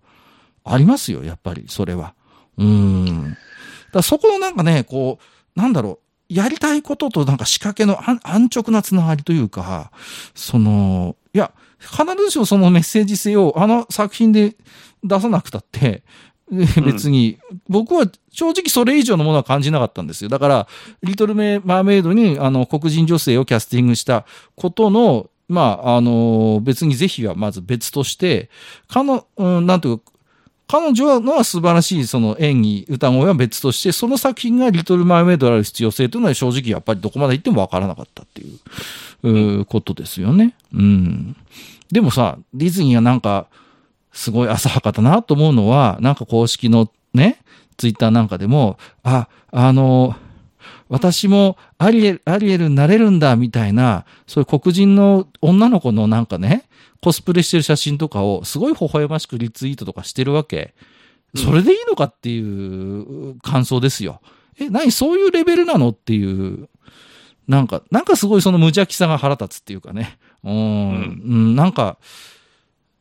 [0.65, 2.13] ありますよ、やっぱり、それは。
[2.57, 3.37] うん。
[3.93, 5.19] だそこのなんかね、こ
[5.55, 5.99] う、なんだろ
[6.29, 9.91] う、やりたいこととなんか仕掛けの安安直なつながりというか、
[10.33, 14.55] その、いや、必ずしもそのメッセージ性をあの作品で
[15.03, 16.03] 出さなくたって、
[16.51, 20.29] え別に、僕は正直それ以上のものは感じなかったんですよ。
[20.29, 20.67] だから、
[21.01, 24.25] リトルメ・マーメイドにあの黒人女性をキャスティングした
[24.55, 28.49] ことの、まあ、あの、別に是非はまず別として、
[28.87, 30.11] かの、うん、なんていうか、
[30.67, 38.59] 彼女のは素晴らしいその演技、歌声は別として、その作品がリトル・マーメイドである必要性というのは正直やっぱりどこまで行ってもわからなかったっていう、
[39.23, 40.55] うーことですよね。
[40.73, 41.35] うん。
[41.91, 43.47] でもさ、ディズニーはなんか、
[44.11, 47.39] すごい浅はかだなと思うのは、なんか公式のね、
[47.77, 50.15] ツイッターなんかでも、あ、あの、
[50.89, 56.64] 私もアリエル、アリエルになれるんだ、みたいな、そういう黒人の女の子のなんかね、
[57.01, 60.73] コスプレしてる写真とかをすごい微笑ましくリツイートとかしてるわけ。
[61.35, 64.21] それでいいのかっていう感想ですよ。
[64.57, 64.91] え、何？
[64.91, 66.69] そういうレベルなのっていう、
[67.47, 70.17] なんか、なんかすごいその無邪気さが腹立つっていうかね。
[70.43, 71.97] うん、うん、なんか、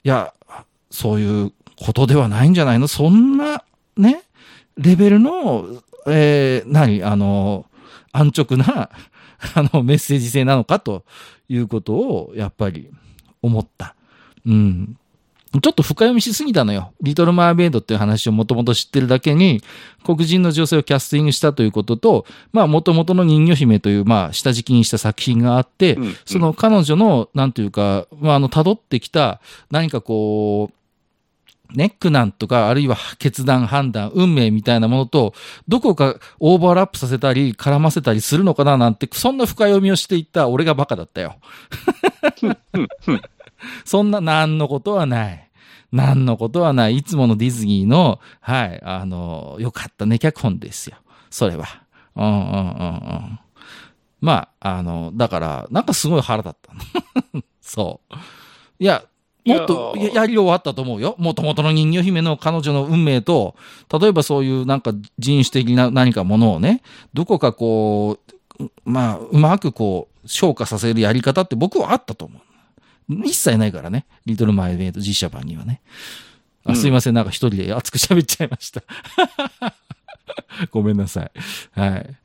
[0.03, 0.35] いや、
[0.91, 2.89] そういうことではないんじゃないの？
[2.89, 3.65] そんな、
[3.97, 4.25] ね、
[4.77, 5.67] レベルの、
[6.09, 7.05] えー、何？
[7.05, 7.67] あの、
[8.11, 8.91] 安直な、
[9.55, 11.05] あの、メッセージ性なのかと
[11.49, 12.91] いうことを、やっぱり
[13.45, 13.95] 思った。
[14.47, 14.97] うん。
[15.61, 16.93] ちょっと深読みしすぎたのよ。
[17.01, 19.63] リトル・マーメイドっていう話をもともと知ってるだけに、
[20.05, 30.75] 黒人の女性をキャスティングしたということと、まあ、もともとの人魚姫という、まあ、下敷きにした作品があって、うんその彼女の、なんというか、まあ、あの、辿ってきた、何かこう、
[31.75, 35.35] ネックなんとか、あるいは決断、判断、運命みたいなものと、
[35.69, 41.37] どこかオーバーラップさせたり、絡ませたりするのかななんて、そんな深読みをしていった俺がバカだったよ。
[43.85, 45.51] そんな、なんのことはない。
[45.93, 46.97] なんのことはない。
[46.97, 50.97] いつものディズニーの、はい、あの、よかったね、脚本ですよ。
[51.31, 51.67] それは。
[52.17, 52.61] うんうんうんう
[53.33, 53.39] ん。
[54.21, 57.43] まあ、あの、だから、なんかすごい腹だったの。
[57.61, 58.15] そう。
[58.79, 59.05] いや、
[59.45, 61.15] もっとやり終わったと思うよ。
[61.19, 63.55] もともとの人魚姫の彼女の運命と、
[64.01, 68.19] 例えばそういうなんか人種的な何かものをね、どこかこ
[68.59, 72.41] う、まあ、うまくこう、消化させるやり方って僕はあったと思う。
[73.09, 74.07] 一切ないからね。
[74.27, 75.81] リトルマイメイド実写版にはね。
[76.65, 77.15] あうんすいません。
[77.15, 78.83] なんか一人で熱く喋っちゃいました。
[80.71, 81.31] ごめんなさい。
[81.73, 82.17] はい。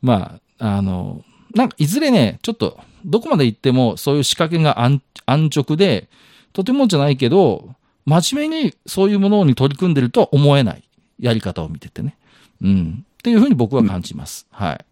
[0.00, 6.08] まあ、あの、なんかいずれね、ちょっと、どこまで行ってもそういう仕掛けが安安直で、
[6.52, 10.82] とてもじゃないけど、真面目にそういうものに取り組んでるとは思えない
[11.18, 12.16] やり方を見ててね。
[12.62, 13.04] うん。
[13.18, 14.46] っていうふうに僕は感じます。
[14.50, 14.84] はい。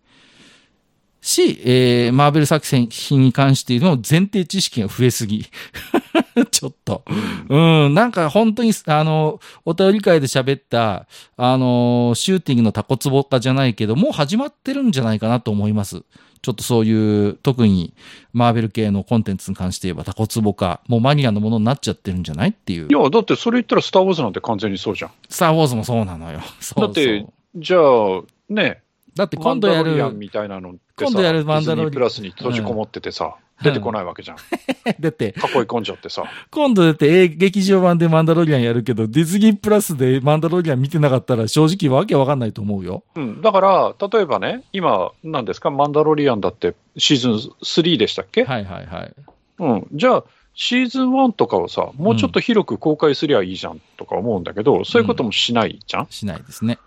[1.20, 2.88] し、えー、マーベル作品
[3.22, 5.44] に関しての前提知識が増えすぎ。
[6.50, 7.04] ちょっと。
[7.48, 7.56] う
[7.88, 11.06] ん、なんか本当に、あの、お便り会で喋った、
[11.36, 16.02] あの、シューティングのタコツボ化じゃないけど、もう始まってるんじゃないかなと思います。
[16.42, 17.92] ちょっとそういう、特に
[18.32, 22.92] マーベル系のコンテンツに関して言えばタコツボ化、もうマニアのものになっちゃってるんじゃないっていうい。
[22.92, 25.10] や、だってそれ言ったらスター・ウォーズなんて完全にそうじゃん。
[25.28, 26.40] スター・ウォーズもそうなのよ。
[26.60, 28.82] そうそうだって、じゃあ、ね、
[29.20, 34.36] だって今度やる、みたいなのってさ、今度やるマンダロリアンディズニープラスに閉じこもっててさ、うん出てこないわけじゃん。
[34.98, 35.32] だって、囲い
[35.64, 36.24] 込んじゃってさ。
[36.50, 43.04] 今度だって映劇場版でマンダロリアンやるけど、ディズニープラスでマンダロリアン見てなかったら正直わけわかんないと思うよ。
[43.16, 49.14] うん、だから、例えばね、今、なんですか、マンダロリアンだってシーズン3でしたっけ、はいはいはい。
[49.58, 56.06] うん、じゃあ、シーズン1とかをさ、もうちょっと広く公開すりゃいいじゃんとか思うんだけど、そういうこともしないじゃん。
[56.10, 56.78] しないですね。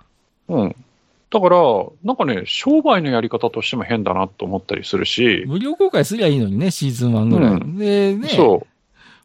[0.48, 0.76] うん。
[1.34, 1.58] だから、
[2.04, 7.54] なんかね、商売のやり方としても変だなと思ったりするし、無料公開すりゃいいのにね、シーズン1ぐらい。
[7.54, 8.68] うんでね、そう。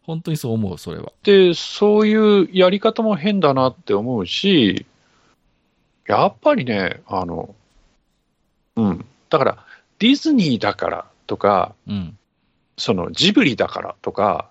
[0.05, 1.13] 本当にそう思う、それは。
[1.23, 4.87] で、そういうやり方も変だなって思うし、
[6.07, 7.55] やっぱりね、あの、
[8.77, 9.05] うん。
[9.29, 9.65] だから、
[9.99, 12.17] ディズニーだからとか、うん。
[12.79, 14.49] そのジブリだからとか、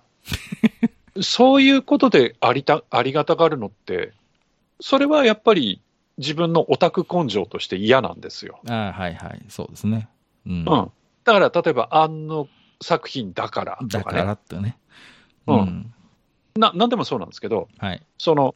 [1.20, 4.12] そういうことでありた、ありがたがるのって、
[4.78, 5.80] それはやっぱり
[6.18, 8.60] 自分のオタク根性として嫌なんですよ。
[8.68, 9.44] ああ、はいはい。
[9.48, 10.08] そうですね。
[10.46, 10.52] うん。
[10.52, 10.64] うん。
[10.64, 10.90] だ
[11.32, 12.48] から、例えば、あの
[12.82, 14.24] 作品だからとだかかね。
[14.24, 14.78] らってね。
[15.46, 15.92] うん
[16.56, 18.02] な、なんでもそうなんですけど、はい。
[18.18, 18.54] その、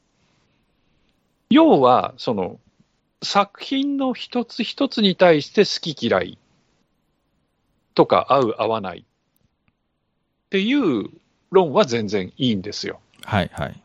[1.50, 2.58] 要は、その、
[3.22, 6.38] 作品の一つ一つに対して好き嫌い
[7.94, 9.04] とか合う合わないっ
[10.50, 11.08] ていう
[11.50, 13.00] 論は全然いいんですよ。
[13.24, 13.82] はいはい。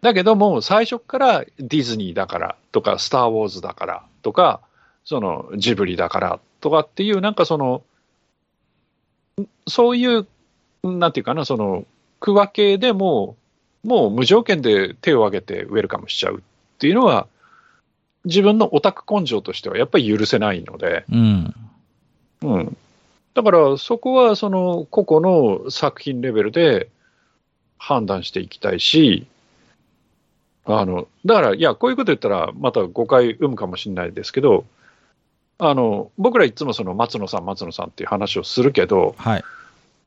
[0.00, 4.60] だけども、最初からディズニーだからとか、スター・ウォーズだからとか、
[5.04, 7.82] そのジブリだからとかっていう、なんかその、
[9.66, 10.26] そういう、
[10.84, 11.84] なんていうかな、その、
[12.20, 13.36] 区分けでも
[13.84, 16.40] う、もう無条件で手を挙げてウェルカムしちゃうっ
[16.78, 17.26] ていうのは、
[18.24, 21.54] 自分のオタク根性としてはやっぱり許せないので、うん。
[22.42, 22.76] うん。
[23.34, 26.88] だからそこはその個々の作品レベルで
[27.78, 29.26] 判断していきたいし、
[30.68, 34.66] あの、だから、いや、こういうこと言ったらまた誤解生むかもしれないですけど、
[35.58, 39.44] あの、僕らいつもその松野さん、松野さんっていう話をするけど、はい。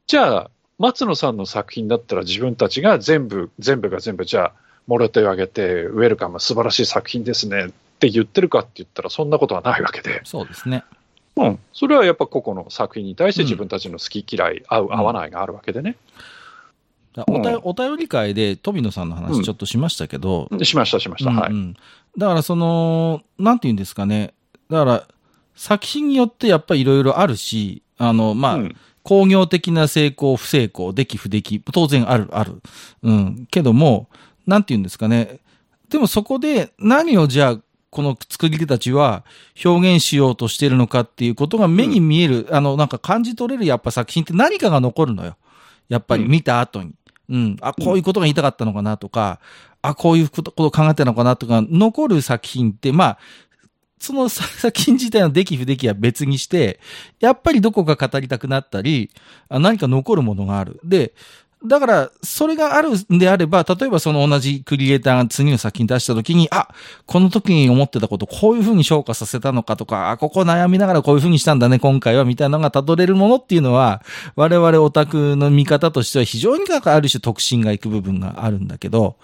[0.07, 4.53] じゃあ、松野さんの作品だったら自分たちが全部、全部が全部、じゃあ、
[4.87, 7.69] もろ手を挙げて、ウェルカム、素晴らしい作品ですねっ
[7.99, 10.21] て言ってるかって言ったら、そんなことはないわけで。
[10.23, 10.83] そうですね。
[11.35, 15.91] うん、それはやっぱ個々の作品に対して自分たちの好き嫌い、合う、合わないがあるわけでね。
[15.91, 16.21] だ
[17.27, 21.31] おたうんお便り会で富野さんの話ちょっとしましたけど、しました、しました。
[21.31, 21.51] はい。
[21.51, 21.73] うんうん
[22.17, 24.33] だからその、なんて言うんですかね。
[24.69, 25.07] だから、
[25.55, 32.61] 作品によってやっぱりいろいろあるし、あの、まあ、うん工業的な成功、不成功、出来不出来、当然ある、ある。
[33.01, 33.47] うん。
[33.49, 34.09] けども、
[34.45, 35.39] なんて言うんですかね。
[35.89, 37.59] でもそこで何をじゃあ、
[37.89, 39.25] この作り手たちは
[39.65, 45.35] 表現しようとしてるのかっていうことが目に見える、あの、なんか感じ取れるやっぱ作品って何かが残るのよ。
[45.89, 46.93] やっぱり見た後に。
[47.31, 47.57] うん。
[47.61, 49.39] あ、こういうことが言いたかったのかなとか、
[49.81, 53.17] あ、こういうことを考えてたのかなとか、残る作品って、まあ、
[53.99, 56.79] その作品自体の出来不出来は別にして、
[57.19, 59.11] やっぱりどこか語りたくなったり、
[59.47, 60.79] あ何か残るものがある。
[60.83, 61.13] で、
[61.63, 66.69] だから、それがあるんであれば、例えばその同じクリエイターが次の作品出した時に、あ、
[67.05, 74.01] この時に思ってたこと、こういう風に消化させたのかとか、あ、ここ悩みながらこういう風にしたんだね、今回は、みたいなのが辿れるものっていうのは、
[74.35, 79.17] 我々オタクの見方としては非常にある種特進がいく部分があるんだけど、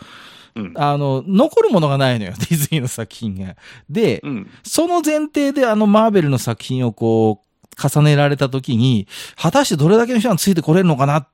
[0.55, 0.73] うん。
[0.75, 3.55] あの、残るものがないのよ、 ディズニーの作品が。
[3.89, 4.47] で、うん。
[4.63, 7.47] その前提であのマーベルの作品をこう、
[7.89, 11.27] 重ねられた時に、果たしてどれだけの人がついてこれるのかなっ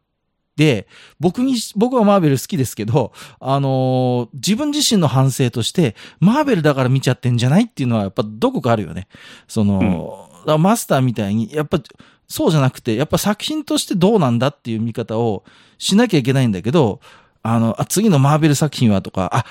[0.55, 0.87] て、
[1.19, 9.07] 僕に、僕はマーベル好きですけど、あのー自分自身の反省として、マーベルだから見ちゃってんじゃないっていうのはやっぱどこかあるよね。
[9.47, 11.79] その、だからマスターみたいに、やっぱ、
[12.27, 15.43] そうじゃなくて、やっぱ作品としてどうなんだっていう見方を
[15.77, 16.99] しなきゃいけないんだけど、
[17.43, 19.45] あの、あ、次のマーベル作品はとか、あ、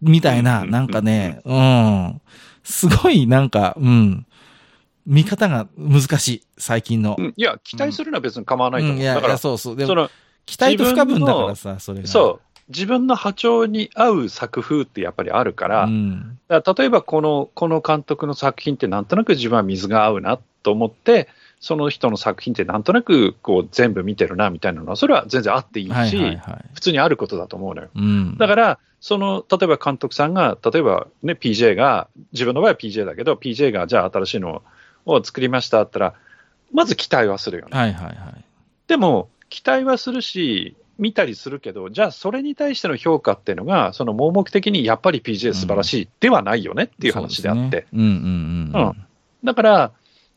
[0.00, 2.20] みたいな、うんなんかね、うん。
[2.62, 4.26] すごいなんか、うん。
[5.06, 7.22] 見方が難しい、最近のう。
[7.22, 8.96] んいや、期待するのは別に構わないと思う。
[8.96, 9.76] うんいや、だからそうそう。
[9.76, 10.10] でも、その、
[10.50, 12.08] 期待と不可分だからさ、それが。
[12.08, 12.60] そう。
[12.68, 16.38] 自分の波長に合う作風ってやっぱりあるから、うん。
[16.48, 21.28] だから例えばこのこの監督の作品ってなんとなく自分は水が合うなと思って、
[21.60, 26.64] その人の作品ってなんとなくこう全部見てるなみたいなのは、それは全然あっていいし、はいはいはい。
[26.74, 27.88] 普通にあることだと思うのよ。
[27.94, 28.38] うん。
[28.38, 34.62] だから、その例えば監督さんが、例えばね、PJ が、自分の場合は PJ だけど、PJ がじゃあ新しいの
[35.06, 36.20] を作りましたって言ったら、
[36.72, 37.76] まず期待はするよね。
[37.76, 38.16] はいはいはい。
[38.86, 47.86] でも、期待はするし、見たりするけど、じゃあそれに対しての評価っていうのが、その盲目的にやっぱり PJ 素晴らしいではないよねっていう話であって、
[49.44, 49.92] だから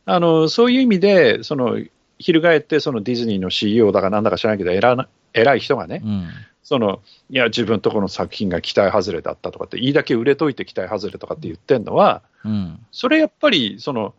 [0.06, 1.78] あの、そういう意味で、その
[2.18, 6.28] 翻ってそのディズニーの CEO だかなんだか知らないけど、偉な偉い人がね、うん。
[6.62, 12.78] そのいや、自分とこの作品が期待外れだったとかって、いいだけ売れといて期待外れとかって言ってんのは、うん。
[12.90, 14.14] それやっぱりその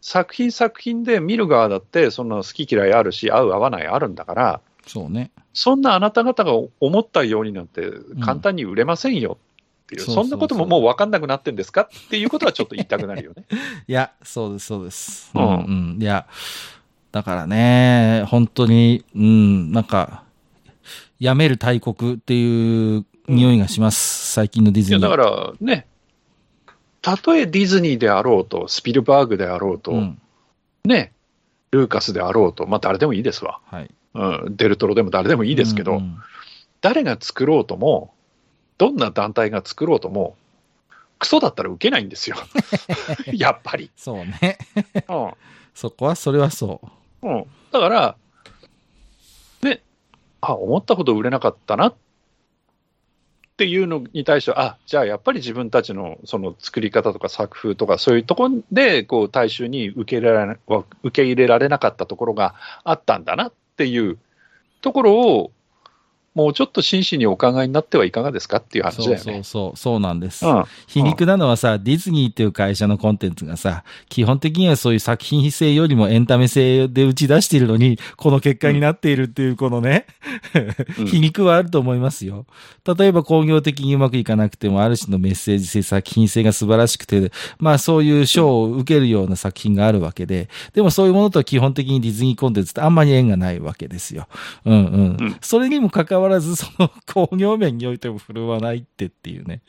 [0.00, 5.30] 作品作品で見る側だって、その好き嫌いあるし、合う合わないあるんだから、そうね。
[5.52, 7.90] そんなあなた方が思ったようになんて
[8.22, 9.38] 簡単に売れませんよ
[9.84, 13.44] っていう、そんなことももう分かんなくなってんですかっていうことはちょっと言いたくなるよね。
[13.88, 15.30] いや、そうです、そうです。
[15.34, 16.02] ううんん、うん。
[16.02, 16.26] いや、
[17.12, 20.24] だからね、本当に、うん、なんか、
[21.18, 24.32] やめる大国っていう匂いがします。
[24.32, 25.00] 最近のディズニー。
[25.00, 25.86] だからね、
[27.06, 30.20] たとえディズニーであろうと、スピルバーグであろうと、うん。
[30.84, 31.12] ね、
[31.70, 33.60] ルーカスであろうと、まあ誰でもいいですわ。
[33.66, 33.90] はい。
[34.14, 36.18] うん、デルトロでも誰でもいいですけど、うんうん
[36.82, 38.12] 誰が作ろうとも、
[38.76, 40.36] どんな団体が作ろうとも、
[41.18, 42.36] クソだったら受けないんですよ。
[43.32, 43.90] やっぱり。
[43.96, 44.58] そうね。
[45.08, 45.30] うん
[45.74, 46.80] そこは、それはそ
[47.22, 47.28] う。
[47.28, 48.16] うん、だから、
[49.62, 49.82] ね、
[50.40, 51.94] あ、思ったほど売れなかったなっ
[53.56, 60.58] っていうのに対しては、あ、じゃあやっぱり自分たちのその作り方とか作風とか、そういうところで、こう、大衆に受け入れられ
[61.02, 62.54] 受け入れられなかったところが
[62.84, 64.18] あったんだなっていう
[64.82, 65.52] ところを、
[66.36, 69.22] もうちょっと真摯にお考えになってはいかがですかっていう話そうだよね。
[69.24, 70.46] そうそう、そうなんです。
[70.46, 80.06] うん皮肉なのはさ、ディズニーっていう会社のコンテンツがさ、基本的にはそういう作品性よりもエンタメ性で打ち出しているのに、この結果になっているっていうこのね、
[80.98, 82.44] うん 皮肉はあると思いますよ。
[82.98, 94.28] 例えば工業的にうまくいかなくても、ある種のメッセージ性、作品性が素晴らしくて、まあそういう賞を受けるような作品があるわけで、でもそういうものとは基本的にディズニーコンテンツってあんまり縁がないわけですよ。
[94.64, 95.16] うんうん。
[95.20, 99.62] うんそれにもかかわらず、その工業面においても振るわないってっていうね。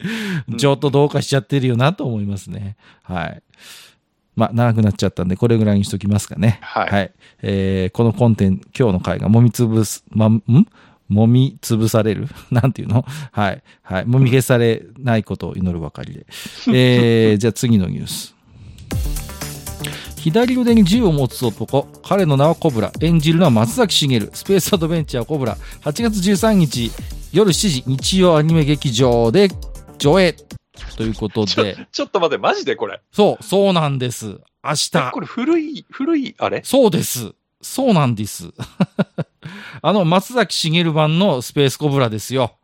[0.58, 2.76] ちょっとどうかしちゃってるよなと思いますね。
[3.04, 3.42] はい。
[4.36, 6.60] まあ、長くなっちゃったんで、これぐらいにしときますかね。
[6.62, 10.44] はいえーこのコンテンツ、今日の回がもみつぶす、ま、ん？
[11.08, 12.28] もみつぶされる？
[12.52, 13.06] なんていうの？
[13.32, 13.64] はい。
[13.82, 14.06] はい。
[14.06, 16.26] もみ消されないことを祈るばかりで。
[16.68, 18.36] えー、じゃあ次のニュース。
[20.28, 21.88] 左腕に銃を持つ男。
[22.04, 22.92] 彼の名はコブラ。
[23.00, 24.30] 演じるのは松崎しげる。
[24.34, 25.56] スペースアドベンチャーコブラ。
[25.84, 26.92] 8月13日
[27.32, 29.48] 夜7時日曜アニメ劇場で
[29.98, 30.36] 上映。
[30.98, 31.88] ということで。
[31.94, 33.00] ちょっと待って、マジでこれ？
[33.14, 34.42] そう、そうなんです。
[34.62, 35.12] 明日。
[35.14, 36.62] これ古い、古い、あれ？
[36.66, 37.34] そうです。
[37.62, 38.52] そうなんです。
[39.82, 42.58] あの、松崎しげる版のスペースコブラですよ。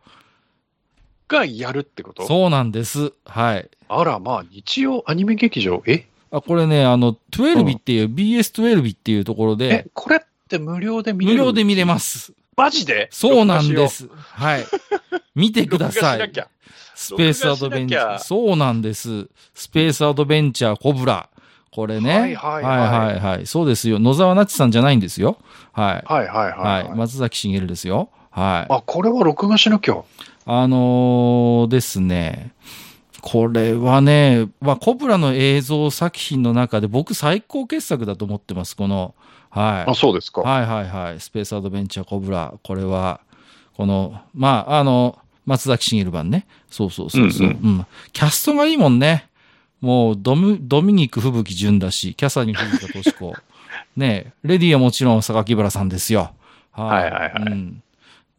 [1.30, 2.28] がやるってこと？
[2.28, 3.14] そうなんです。
[3.24, 3.70] はい。
[3.88, 6.08] あら、まあ、日曜アニメ劇場、え？
[6.34, 10.20] あ、これね、あの、12ビっていう、BS12 ビっていうところえで、、これっ
[10.50, 11.40] て無料で見れる？
[11.40, 12.34] 無料で見れます。
[12.58, 13.08] マジで？
[13.12, 13.88] そうなんで。
[13.88, 14.10] す。
[14.18, 14.66] はい。
[15.36, 16.34] 見てください
[16.96, 18.20] スペースアドベンチャー。
[18.20, 19.28] そうなんです。
[19.54, 21.30] スペースアドベンチャーコブラ。
[21.72, 22.20] これね。
[22.20, 23.98] はいはいはいはいはいはいそうですよ。
[23.98, 25.38] 野沢那智さんじゃないんですよ。
[25.72, 26.04] はい。
[26.06, 26.90] はいはいはい、ははいい。
[26.92, 28.10] 松崎しげるですよ。
[28.30, 28.74] はい。
[28.74, 30.04] あ、これは録画しなきゃ。
[30.46, 32.52] あのーですね、
[33.24, 39.16] これはね、まあ、コブラの映像作品の中で僕最高傑作だと思ってます、この、
[39.50, 39.92] はい。
[39.92, 40.42] あ、そうですか。
[40.42, 41.22] はいはいはい。
[41.22, 42.54] スペースアドベンチャーコブラ。
[42.64, 43.22] これは、
[43.78, 46.46] この、まあ、あの、松崎しげる版ね。
[46.70, 49.30] そうそうそうそう、ううんんキャストがいいもんね。
[49.80, 53.34] もうドム、ドミニク吹雪純だし、キャサリン藤田敏子。
[53.96, 56.32] ねレディはもちろん榊原さんですよ。
[56.72, 57.84] はいはいはいうん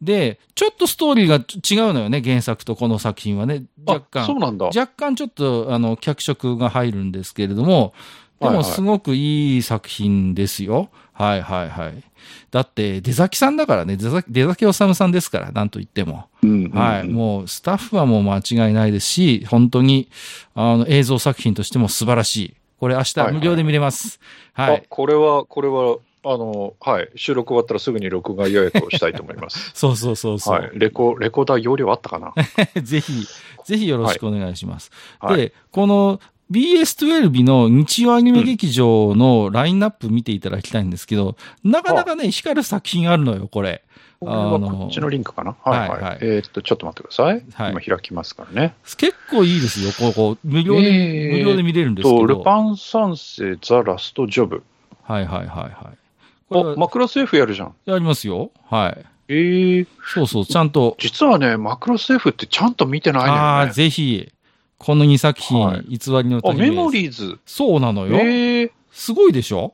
[0.01, 3.63] で、ちょっとストーリーが違うのよね、原作とこの作品はね。
[3.85, 4.39] 若あ、そう干。
[4.41, 4.65] なんだ。
[4.67, 7.93] 若干ちょっと、あの、脚色が入るんですけれども、
[8.39, 10.89] ではいはいもすごくいい作品ですよ。
[11.13, 12.03] はいはいはい。
[12.51, 16.25] だって、出崎さんだからね、出崎、出崎治さんですから、なんと言っても。
[16.43, 17.07] うんうんうんはい。
[17.07, 20.09] もう、スタッフはもう間違いないですし、本当に、
[20.53, 22.53] あの、映像作品としても素晴らしい。
[22.79, 24.19] これ明日はいはい無料で見れます。
[24.53, 24.77] はい。。
[24.77, 27.09] あ、これは、これは、あの、はい。
[27.15, 30.59] 収録終わったらすぐに録画予約をしたいと思います そうそうそうそう。
[30.59, 30.71] はい。
[30.73, 32.33] レコ、レコーダー容量あったかな？
[32.81, 33.25] ぜひ、
[33.63, 34.91] ぜひよろしくお願いします。
[35.19, 35.37] はい。
[35.37, 36.19] で、この
[36.51, 43.83] BS12 の日曜アニメ劇場のラインナップ見ていただきたいんですけど、なかなかね、光る作品あるのよ、これ。
[44.19, 45.55] ここっちのリンクかな？
[45.63, 45.89] はいはい。
[45.89, 47.43] はいはいえーっと、ちょっと待ってください。
[47.53, 48.73] はい今開きますからね。
[48.97, 50.37] 結構いいですよ、ここ。
[50.43, 52.25] 無料で、えー無料で見れるんですけと、ど。
[52.25, 54.63] ルパン三世ザ・ラスト・ジョブ。
[55.03, 55.97] はいはいはいはい。
[56.49, 57.75] これお、はマクロス F やるじゃん。
[57.85, 58.51] やりますよ。
[58.69, 59.05] はい。
[59.27, 60.95] えー、そうそう、ちゃんと。
[60.99, 63.73] 実はね、マクロス F ってちゃんと見てないのああー、よね。
[63.73, 64.31] ぜひ、
[64.77, 66.93] この2作品、はい偽りの歌あ、メモー。
[66.93, 67.39] リーズ。
[67.45, 68.17] そうなのよ。
[68.17, 69.73] えー、すごいでしょ？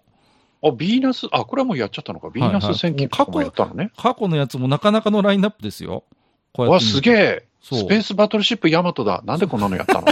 [0.63, 2.29] あ、ビーナス、あ、これはもうやっちゃったのか。
[2.29, 3.91] ビーナス戦記とかもやったのね。
[3.97, 6.03] 過去のやつもなかなかのラインナップですよ。
[6.53, 7.47] こうやわ、すげえ。
[7.63, 9.21] スペースバトルシップヤマトだ。
[9.25, 10.07] なんでこんなのやったの？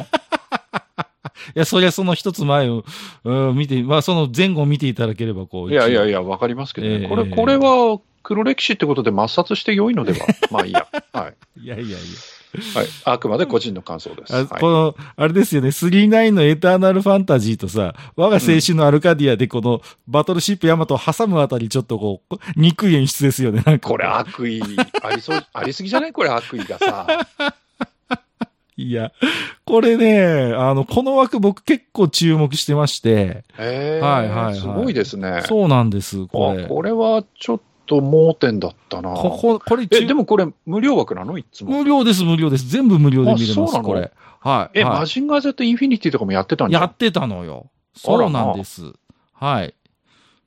[1.55, 2.83] いや、そりゃその一つ前を、
[3.23, 5.73] うん、見て、まあその前後を見ていただければ、こう。
[5.73, 5.87] や。
[5.87, 6.93] いやいやいや、わかりますけどね。
[7.01, 10.27] ええこれ、これは黒歴史ってことで抹殺して良いのでは？
[10.51, 10.87] まあいいや。
[11.13, 11.63] はい。
[11.63, 11.97] いやいやいや。
[12.73, 12.87] はい。
[13.05, 14.33] あくまで個人の感想です。
[14.33, 23.79] あはいこの、あれですよね、39のエターナルファンタジーとさ、我が青春のアルカディアでこのバトルシップヤマトを挟むあたりちょっとこう、憎い演出ですよね。
[23.79, 24.61] これ悪意
[25.03, 26.11] ありそう、ありすぎじゃない？
[26.13, 27.07] これ悪意がさ。
[28.82, 29.11] いや、
[29.65, 35.43] これね、あの、この枠僕結構注目してまして、へえ、はいはいはいすごいですね。
[35.45, 36.63] そうなんです、これ。
[36.63, 39.13] あこれはちょっと盲点だったな。
[39.15, 41.38] ここ、これえ、でもこれ無料枠なの？
[41.38, 41.80] いつも。
[41.80, 42.69] 無料です、無料です。
[42.69, 44.11] 全部無料で見れます、これ。
[44.39, 44.80] はい。
[44.80, 46.71] え、はいマジンガー Z インフィニティとかもやってたん。
[46.71, 47.69] やってたのよ。
[47.95, 48.93] そうなんです。
[49.34, 49.73] はい。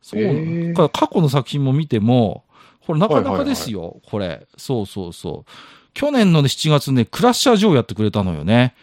[0.00, 2.44] そう、へー過去の作品も見ても、
[2.86, 4.46] これなかなかですよ、これ。
[4.56, 5.50] そうそうそう。
[5.94, 8.74] 去年のね7月ね、クラッシャージョーやってくれたのよね。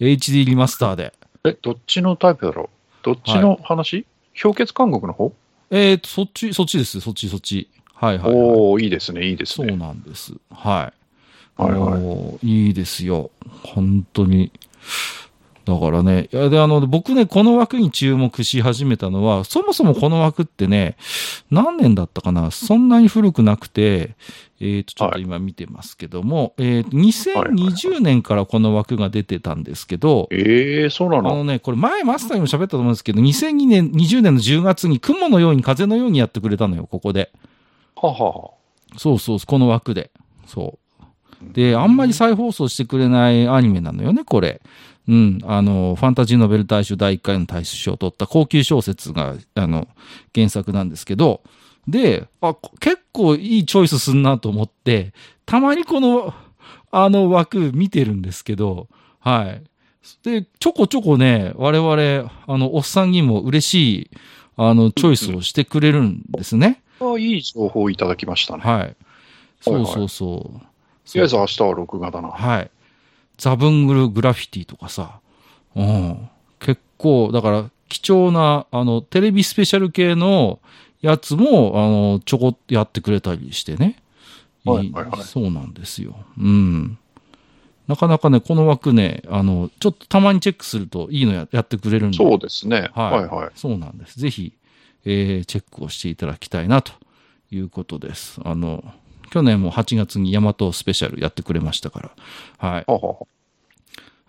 [0.00, 1.12] HD リマスターで。
[1.44, 2.68] え、どっちのタイプだろう？
[3.04, 4.06] どっちの話、
[4.40, 5.32] 氷結監獄の方、
[5.70, 7.68] えーと、そっち、そっちです、そっち、そっち。
[7.94, 8.40] はいはい、はい。
[8.40, 9.76] おおいいですね、いいですそうね。
[9.76, 10.34] なんです。
[10.50, 10.92] は
[11.58, 11.60] い。
[11.60, 13.30] はいはいいいですよ。
[13.64, 14.52] 本当に。
[15.68, 20.96] だからね、いやで、あの、僕ね、この枠に注目し始めたのは、そもそもこの枠ってね、
[21.50, 24.14] 何年だったかなそんなに古くなくて、
[24.60, 31.32] えっ、と、ちょっと今見てますけども、えっ、と、2020年からこの枠が出てたんですけど、ええー、そうなの？
[31.32, 37.30] あのね、これ前マスターにも喋ったと思うんですけど、2002年、20年の10月に雲のように風のようにやってくれたのよ、ここで。
[37.94, 38.50] ははは。
[38.96, 40.10] そうそう、この枠で。
[40.46, 40.88] そう。
[41.52, 44.62] で、あんまり再放送してくれないアニメなのよね、これ。
[45.08, 45.38] うん。
[45.44, 49.88] あの、ファンタジーノベル大賞第1回の大賞を取った高級小説が、あの、
[50.34, 51.40] 原作なんですけど、
[51.88, 55.14] で、あ、こ結構いいチョイスすんなと思って、
[55.46, 56.34] たまにこの、
[56.90, 58.88] あの枠見てるんですけど、
[59.20, 59.62] はい。
[60.22, 64.10] で、ちょこちょこね、我々、あの、おっさんにも嬉しい、
[64.56, 66.82] あの、チョイスをしてくれるんですね。
[67.00, 68.62] あいい情報をいただきましたね。
[68.62, 68.96] はい。
[69.60, 70.60] そうそうそう。
[71.10, 72.28] とりあえず明日は録画だな。
[72.28, 72.70] はい。
[73.38, 75.20] ザブングルグラフィティとかさ、
[75.74, 76.28] うん。
[76.60, 80.58] 結構、だから、貴重な、あの、テレビスペシャル系の
[81.00, 83.96] やつも、あの、ちょこっとやってくれたりしてね。
[84.64, 86.14] はいはいはいそうなんですよ。
[86.36, 86.98] うん。
[87.86, 92.18] なかなかね、この枠ね、あの、ちょっとたまにチェックするといいのややってくれるんで。
[92.18, 92.90] そうですね。
[92.92, 93.50] はいはいはい。
[93.54, 94.20] そうなんです。
[94.20, 94.52] ぜひ、
[95.06, 96.92] えーチェックをしていただきたいなと
[97.50, 98.40] いうことです。
[98.44, 98.84] あの、
[99.30, 102.10] 去年も8月にヤマトスペシャルやってくれましたから、
[102.58, 102.84] はい。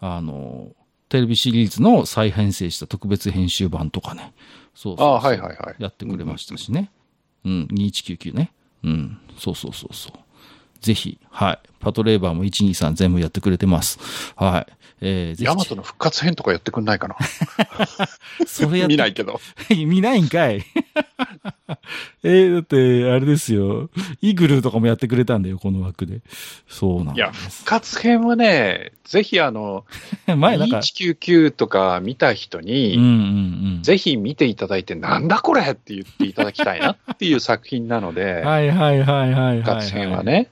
[0.02, 0.70] あの、
[1.10, 4.34] テレビシリーズの再編成した特別編集版とかね。
[4.76, 6.92] そうそうそうあはいはいはいやってくれましたしね。
[7.44, 8.52] うん、2199ね。
[8.84, 10.14] うん、そうそうそうそう。
[10.82, 11.60] ぜひ、はい。
[11.80, 14.00] パトレーバーも123全部やってくれてます。
[14.36, 14.74] はい。
[15.02, 17.16] えー、ぜヤマトの復活編とかやってくんないかな？
[18.40, 19.40] ひ、それや見ないけど。
[19.70, 20.64] 見ないんかい
[22.24, 23.90] えー、だって、あれですよ。
[24.22, 26.22] イグルーとかもやってくれたんだよ、この枠で。
[26.68, 27.66] そうなんいや、復。
[27.66, 29.86] 活編はね、ぜひあの、
[30.28, 33.06] 前なんか、2199とか見た人うんに、うんう
[33.80, 33.84] ん。
[33.84, 40.24] ぜひ見ていただいて、なんだこれって言っていただきたいなっていう作品なので、はいはいはいはいはい、復活編は。
[40.24, 40.50] ね。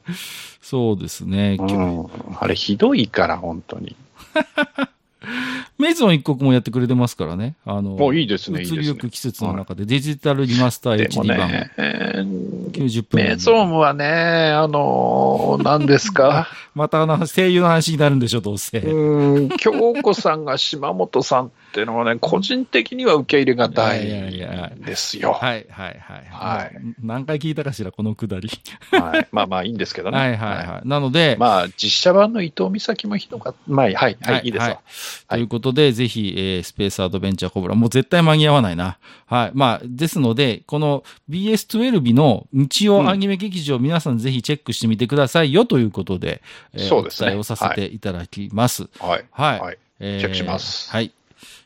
[0.62, 1.58] そうですね。
[1.60, 2.08] うん、
[2.40, 3.96] あれひどいから、本当に。
[5.78, 7.56] メイゾン一国もやってくれてますからね。
[7.66, 9.10] あの、もういいですね、移りゆく。
[9.10, 13.18] 季節の中でデジタルリマスター HD 版、ね、えー90分。
[13.24, 16.48] メゾームはね、あのー、何ですか？
[16.76, 18.80] またあの声優の話になるんでしょ、どうせ。
[18.80, 25.34] うん、京子さんが島本さんっていうのはね、個人的には受け入れがたいんですよ。
[25.34, 26.26] はいはいはい。
[26.28, 28.50] はい何回聞いたかしら、このくだり。
[28.90, 30.18] はい、まあまあいいんですけどね。
[30.18, 30.88] はいはいはい。
[30.88, 33.60] なので、まあ、実写版の伊藤美咲もひどかった。
[33.68, 34.82] まあ、はい、はい、いいですわ。
[35.30, 38.98] ということで、ぜひ、えースペースアドベンチャーコブラ、もう絶対間に合わないな。
[39.28, 39.52] はい。
[39.54, 46.42] まあ、ですので、この BS12 日の日曜アニメ劇場、皆さんぜひチェックしてみてくださいよということで、
[46.74, 48.90] えーそうですねお伝えをさせていただきます。
[49.00, 49.26] はい。
[49.30, 49.60] はい。
[49.60, 49.78] はい。
[50.00, 51.12] えーチェックしますはい。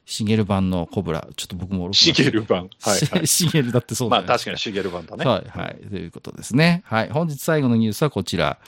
[0.06, 2.70] シゲル版のコブラ、ちょっと僕もシゲル版。
[2.82, 3.28] はい、はい。
[3.28, 5.26] シゲルだってそうまだあ確かにシゲル版だね。
[5.26, 5.90] はい、はい。
[5.90, 6.84] ということですね。
[6.86, 7.10] はい。
[7.10, 8.60] 本日最後のニュースはこちら。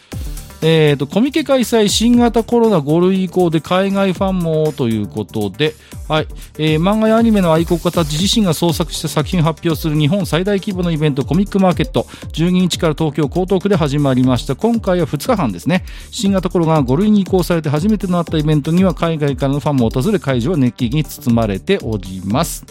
[0.65, 5.75] えっ、と、コミケ開催新型コロナ5類以降で海外ファンもということで、
[6.07, 6.27] はい。
[6.57, 12.03] えー漫画やアニメの愛国家たち自身が創作した作品を発表する日本最大規模のイベントコミックマーケット。
[12.33, 14.55] 12日から東京江東区で始まりました。
[14.55, 15.83] 今回は2日間ですね。
[16.11, 22.65] 新型コロナが5類に移行されて初めてとなったイベントには海外からのファンも訪れ会場は熱気に包まれております。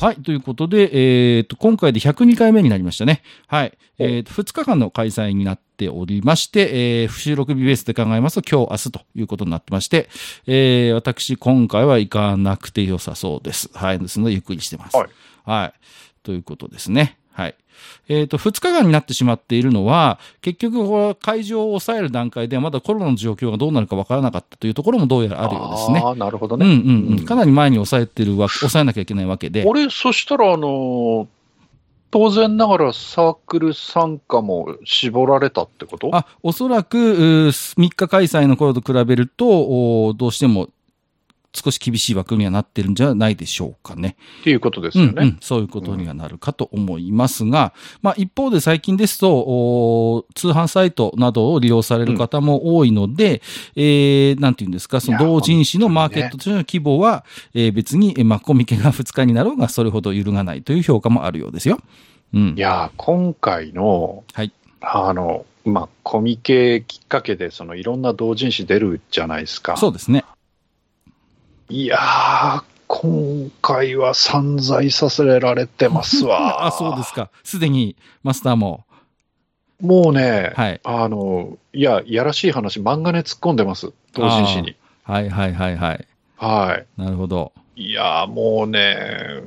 [0.00, 0.16] はい。
[0.16, 3.22] ということで、えっ、と、今回で102回目になりましたね。
[3.46, 3.76] はい。
[3.98, 10.08] えっ、と、2日間の開催になっておりまして、えー、収録日ベースで考えますと、今日、明日ということになってまして、
[10.46, 13.70] えー、私、今回は行かなくて良さそうです。
[13.74, 13.98] はい。
[13.98, 14.96] ですので、ゆっくりしてます。
[14.96, 15.08] はい。
[15.44, 15.80] はい。
[16.22, 17.17] ということですね。
[17.40, 17.54] はい。
[18.08, 26.00] えっ、と、2日間になってしまっているのは、結局、これは会場を抑える段階ではまだコロナの状況がどうなるかわからなかったというところもどうやらあるようですね。
[26.04, 26.74] ああ、なるほどうんうね。
[26.74, 27.24] んうん。
[27.24, 29.64] かなり前に抑えてるわけ、抑えなきゃいけないわけで。
[29.64, 31.26] 俺、そしたら、あのー
[32.10, 36.08] 当然ながらサークル参加も絞られたってこと？
[36.16, 39.46] あ、おそらく、うー3日開催の頃と比べると、
[40.06, 40.70] おどうしても
[41.54, 44.16] 少し厳しい枠にはなってるんじゃないでしょうかね。
[44.40, 45.12] っていうことですよね。
[45.16, 47.72] うんうん、そういうことにはなるかと思いますが、
[48.02, 53.40] まあ一方で最近ですと、お通販サイトなどを利用される方も多いので、
[53.76, 57.24] えー、なんていうんですか、その同人誌のマーケットとしての規模は、
[57.54, 61.78] えー別に、えーまあコミケが2日になろうがそれほど揺るがないという評価もあるようですよ。
[62.34, 62.60] うんい。
[62.60, 69.76] やー、今回の、はいあの、まあ、コミケきっかけで、そのいろんな同人誌出るじゃないですか。
[69.76, 70.24] そうですね。
[71.70, 76.64] いやー、今回は散財させられてますわ。
[76.66, 77.30] あ、そうですか。
[77.44, 78.86] すでにマスターも。
[79.78, 80.80] もうね、はい。
[80.82, 83.92] あの、いや、いやらしい話、漫画ね突っ込んでます。
[84.14, 84.76] 同人誌に。
[85.04, 86.06] はいはいはいはい。
[86.36, 87.52] はなるほど。
[87.76, 87.90] い。
[87.90, 89.42] いやー、もうね、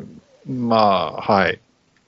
[0.47, 1.59] まあ、はい。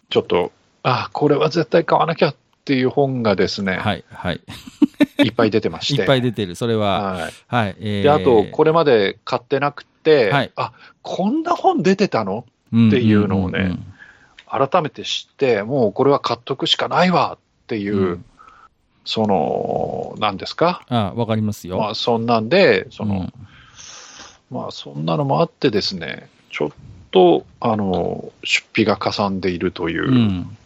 [0.10, 0.52] ちょっと、
[0.84, 2.36] あ、これは絶対買わなきゃっ
[2.66, 4.42] ていう本がですね、はいはい。
[5.24, 6.02] い、っぱい出てまして。
[6.02, 6.54] いっぱい出てる。
[6.54, 7.34] それは、はい。
[7.48, 7.76] はい。
[7.80, 10.52] えーで、あと、これまで買ってなくて、はい。
[10.56, 12.46] あ、こんな本出てたの？
[12.68, 13.78] っていうのをね
[14.48, 18.26] 改めて知って、もうこれは買っとくしかないわっていう、うん。
[19.06, 20.82] その、なんですか？
[20.88, 21.78] あわかりますよ。
[21.78, 23.34] まあ、そんなんで、その、うん。
[24.50, 26.70] まあ、そんなのもあってですね、ちょっ
[27.12, 30.58] と、あの、出費がかさんでいるという、うん。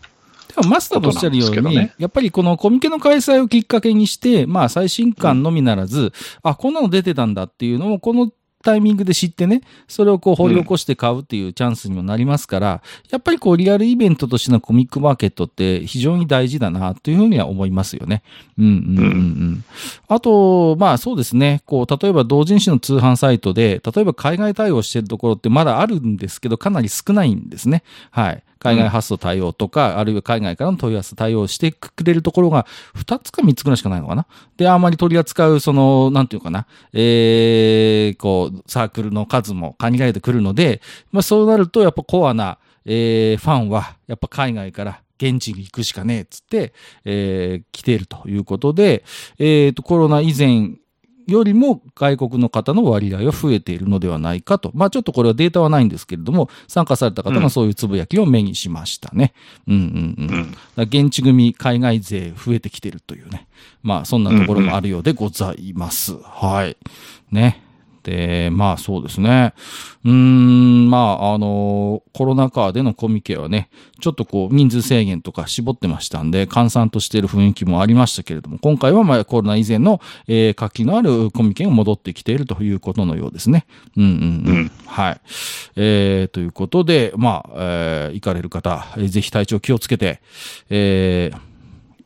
[0.56, 1.96] でもマスターとおっしゃるように、ね。
[1.98, 6.14] やっぱりこのコミケの開催をきっかけにして、まあ最新刊のみならず、
[6.44, 8.32] あ、こんなの出てたんだっていうのを、この
[8.68, 18.24] タイミングで知ってね、それをこう掘り起こして買うっていうチャンスにもなりますから、やっぱりこうリアルイベントとしてのコミックマーケットって非常に大事だなというふうには思いますよね。
[18.58, 19.64] うんうんうんうん。
[20.10, 27.84] あと、まあそうですね、こう、例えば同人誌の通販サイトで、例えば海外対応してるところってまだあるんですけど、かなり少ないんですね。
[28.12, 28.44] はい。
[28.68, 32.66] 海外発送対応とか、あるいは海外からの問い合わせ対応してくれるところが
[32.96, 34.28] 2つか3つぐらいしかないのかな。
[34.58, 46.74] で、あんまり取り扱う、その、なんていうかな、えー、こう、サークルの数も限られてくるので、まあそうなると、やっぱコアな、えー、ファンは、やっぱ海外から現地に行くしかねえっつって、
[47.06, 49.04] えー、来ているということで、
[49.40, 50.72] えーと、コロナ以前
[51.28, 54.72] よりも外国の方の割合は増えているのではないかと。
[54.74, 59.34] まあちょっとこれはデータはないんですけれども、参加された方のそういうつぶやきを目にしましたね。
[59.68, 60.54] うんうんうん。
[60.78, 63.48] うん現地組海外勢増えてきてるというね。
[63.84, 66.18] まあそんなところもあるようでございます。
[66.22, 66.78] はい。
[67.32, 67.67] ね。
[68.08, 69.54] で、まあそうですね。
[70.06, 83.66] うーん、まあ、あのコロナ禍でのコミケはね、ちょっとこう、人数制限とか絞ってましたんで、閑散としている雰囲気もありましたけれども、今回はまあコロナ以前の、えー、活気のあるコミケが戻ってきているということのようですね。
[83.98, 84.56] うんうんうん。
[84.56, 85.22] うんはい。
[85.76, 90.22] えー、ということで、まあ、えー、行かれる方、えーぜひ体調気をつけて、
[90.70, 91.38] えー、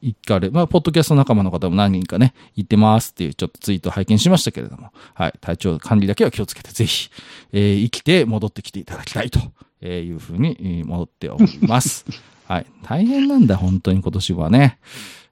[0.01, 7.09] 行かれ、まあ、ポッドキャスト仲間の方も何人かね、行ってますっていうちょっとツイート拝見しましたけれども、はい、体調管理だけは気をつけて、ぜひ、
[7.53, 9.39] えー生きて戻ってきていただきたいと
[9.85, 12.05] いうふうにえー戻っております。
[12.47, 14.79] はい、大変なんだ、本当に今年はね。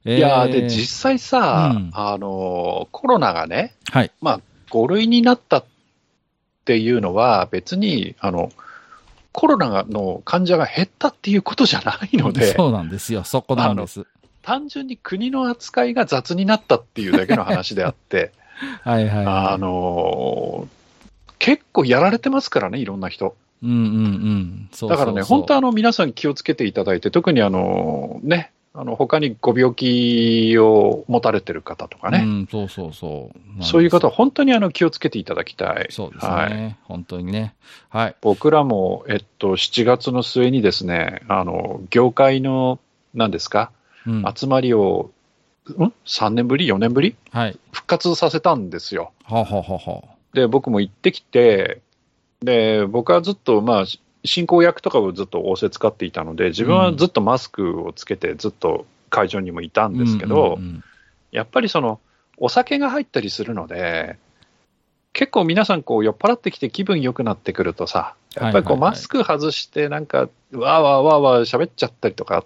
[0.06, 5.66] えーいやーで、実際さ、うんあのーコロナがね、はい、まあ、5類になったっ
[6.66, 8.52] ていうのは、別に、あの、
[9.32, 14.06] コロナの患者が減ったっていうことじゃないので、そうなんですよ、そこなんです。
[14.42, 18.32] 単純に国の扱いが雑になったっていうだけの話であって、
[18.84, 19.36] はいはい、はい。
[19.54, 20.80] あのー
[21.40, 23.36] 結構やられてますからね、いろんな人。
[23.64, 24.70] うんうんうん。
[24.72, 33.64] そうそうそうだからね、本当あの、皆さん気をつけていただいて、特にあの、ね、あの、他にご病気を持たれてる方とかね、うん、そうそうそう。
[33.64, 35.88] そういう方はは本当にあの気をつけていただきたい。
[35.90, 37.56] そうですね、はい本当にね。
[37.90, 38.16] はい。
[38.22, 42.80] 僕らも、えっと、7月の末にですね、あの、業界の、
[43.14, 45.12] 何ですか、うん、集まりを、
[45.70, 47.16] ん ?3 年ぶり ?4 年ぶり？
[47.32, 47.60] はい。
[47.72, 49.12] 復活させたんですよ。
[49.24, 51.82] はあ、はあはで、僕も行ってきて、
[52.42, 53.86] で、僕はずっと、まあ、
[54.26, 60.84] 進行役とかをずっと仰せ使っていたので、自分はずっとマスクをつけて、ずっと会場にもいたんですけど、うんうんうん
[61.32, 62.00] やっぱりその、
[62.38, 64.18] お酒が入ったりするので、
[65.14, 72.46] 結構皆さんこう酔っ払ってきて気分良くなってくるとさ、やっぱりこうマスク外してなんか、わーわーわーわー喋っちゃったりとか、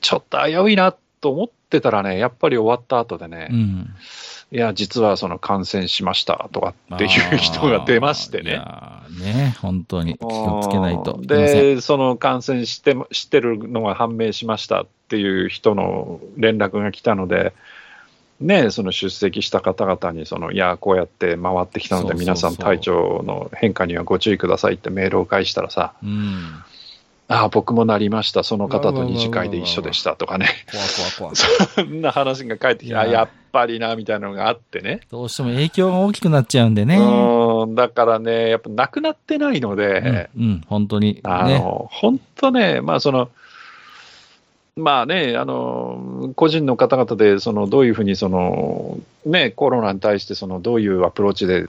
[0.00, 3.94] ちょっと危ういなと思ってたらね、やっぱり終わった後でね、うん
[4.54, 8.62] いや、実はその感染しましたとかっていう人が出ましていね。
[9.20, 11.18] ね、本当に気をつけないと。
[11.20, 17.52] で、その感染してしてるのが判明しましたっていう人の連絡が来たので、
[18.40, 26.62] ね、その出席した方々にその、いや、こうやって回ってきたので、皆さん、体調の変化にはご注意くださいってメールを返したらさ、うん。
[27.26, 30.84] ああ、僕もなりました、その方と二次会で一緒でしたとかね、怖
[31.18, 31.34] 怖怖。
[31.36, 35.00] そんな話が返ってきて、ややっぱりなみたいなのがあってね。
[35.10, 36.98] どうしても影響が大きくなっちゃうんでね。
[36.98, 41.20] うんだからね、やっぱなくなってないので、うん、うん、本当に。
[41.22, 41.58] あね。
[41.58, 43.30] の、本当ね、まあその、
[44.76, 51.68] まあね、あの、個人の方々で、その、どういうふうに、その、ね、コロナに対して、その、どういうアプローチで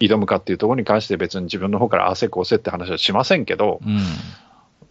[0.00, 3.98] 挑むかっていうところに関して、別に自分の方から汗こうせって話はしませんけど、うん。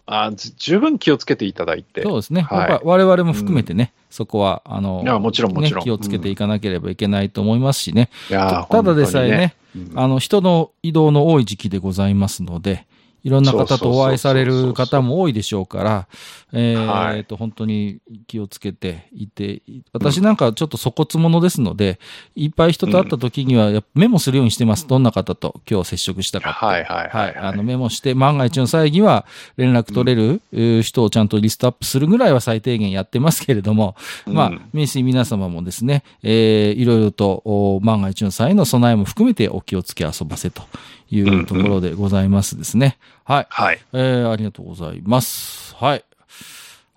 [0.10, 2.42] あず十分気をつけていただいて、そうですね。
[2.42, 2.60] はい。
[2.72, 5.80] やっぱ我々も含めてね、そこは、あの、いやもちろんもちろん。
[5.80, 8.10] ね気をつけていかなければいけないと思いますしね。
[8.30, 10.02] いやーただでさえね、本当にね。
[10.02, 12.88] あの、人の移動の多い時期でございますので、
[13.24, 16.08] いろんな方とお会いされる方も多いでしょうから、
[16.54, 17.22] えはい。
[17.22, 19.62] ーと、本当に気をつけていて、
[19.92, 22.00] 私なんかちょっと粗骨者ですので、
[22.36, 24.88] いっぱい人と会った時にはメモするようにしてます。
[24.88, 26.54] どんな方と今日接触したか。
[26.54, 27.36] はいはいはいはい。
[27.36, 29.26] あのメモして、万が一の際には
[29.58, 33.96] 連絡取れる、えー人をちゃんとリストアップするぐらいは最低限やってますけれども、
[34.26, 40.64] まあうん、名水皆様もですね、えーいろいろとお万が一の際の備えも含めてお気をつけ遊ばせと
[41.10, 42.98] いうところでございますですね。
[43.24, 43.48] はい。
[43.50, 43.80] はい。
[43.94, 45.76] えーありがとうございます。
[45.76, 46.04] はい。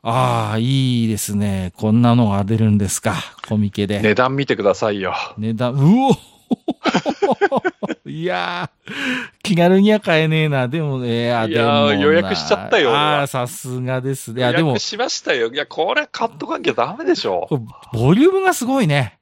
[0.02, 1.72] ああ、いいですね。
[1.76, 3.16] こんなのが出るんですか。
[3.48, 4.00] コミケで。
[4.00, 5.14] 値段見てくださいよ。
[5.36, 6.10] 値段、うお
[8.08, 8.92] いやー、
[9.42, 10.68] 気軽には買えねえな。
[10.68, 14.40] でもね、いや、予約しちゃったよああ、さすがですね。
[14.40, 15.52] いや、でも予約、しましたよ。
[15.52, 17.46] いや、これ買っとかなきゃダメでしょ。
[17.92, 19.19] ボリュームがすごいね。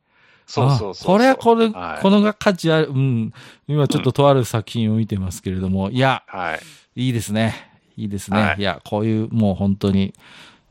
[0.49, 2.88] そうそうそうこれはこれ、はいこのが価値ある。
[2.88, 3.32] うん。
[3.68, 6.61] 今ちょっととある作品を見てますけれども、いや、はい。
[6.96, 7.70] いいですね。
[7.96, 8.40] いいですね。
[8.40, 10.14] はいい、や、こういう、もう本当に、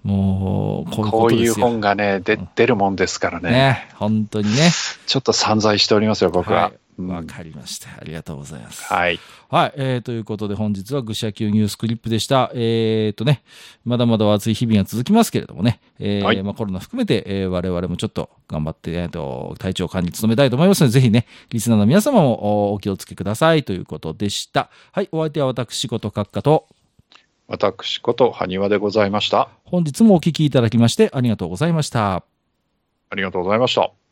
[0.02, 1.54] もう、こういうこういう。
[1.54, 3.52] 本がね、で出るもんですからね。
[3.52, 3.90] ね。
[3.96, 4.72] 本当にね。
[5.06, 6.62] ちょっと散財しておりますよ、僕は。
[6.64, 7.90] はいうんわかりました。
[7.90, 8.84] ありがとうございます。
[8.84, 9.20] はい。
[9.50, 12.52] はい、えー、ということで本日は愚者級ニュースクリップでした。
[12.56, 13.44] えー、とね、
[13.86, 24.70] まだまだお暑い日々が続きますけれどもね、えーはいまあ、コロナ含めて、えー我々もちょっと頑張って、えー、と体調管理努めたいと思いますので、ぜひね、リスナーの皆様もおお気をつけくださいということでした。
[24.92, 26.68] はい、お相手は私こと閣下と、
[27.48, 29.50] 私こと埴輪でございました。
[29.66, 32.24] 本日もお聞きいただきましてありがとうございました。
[33.10, 34.07] ありがとうございました。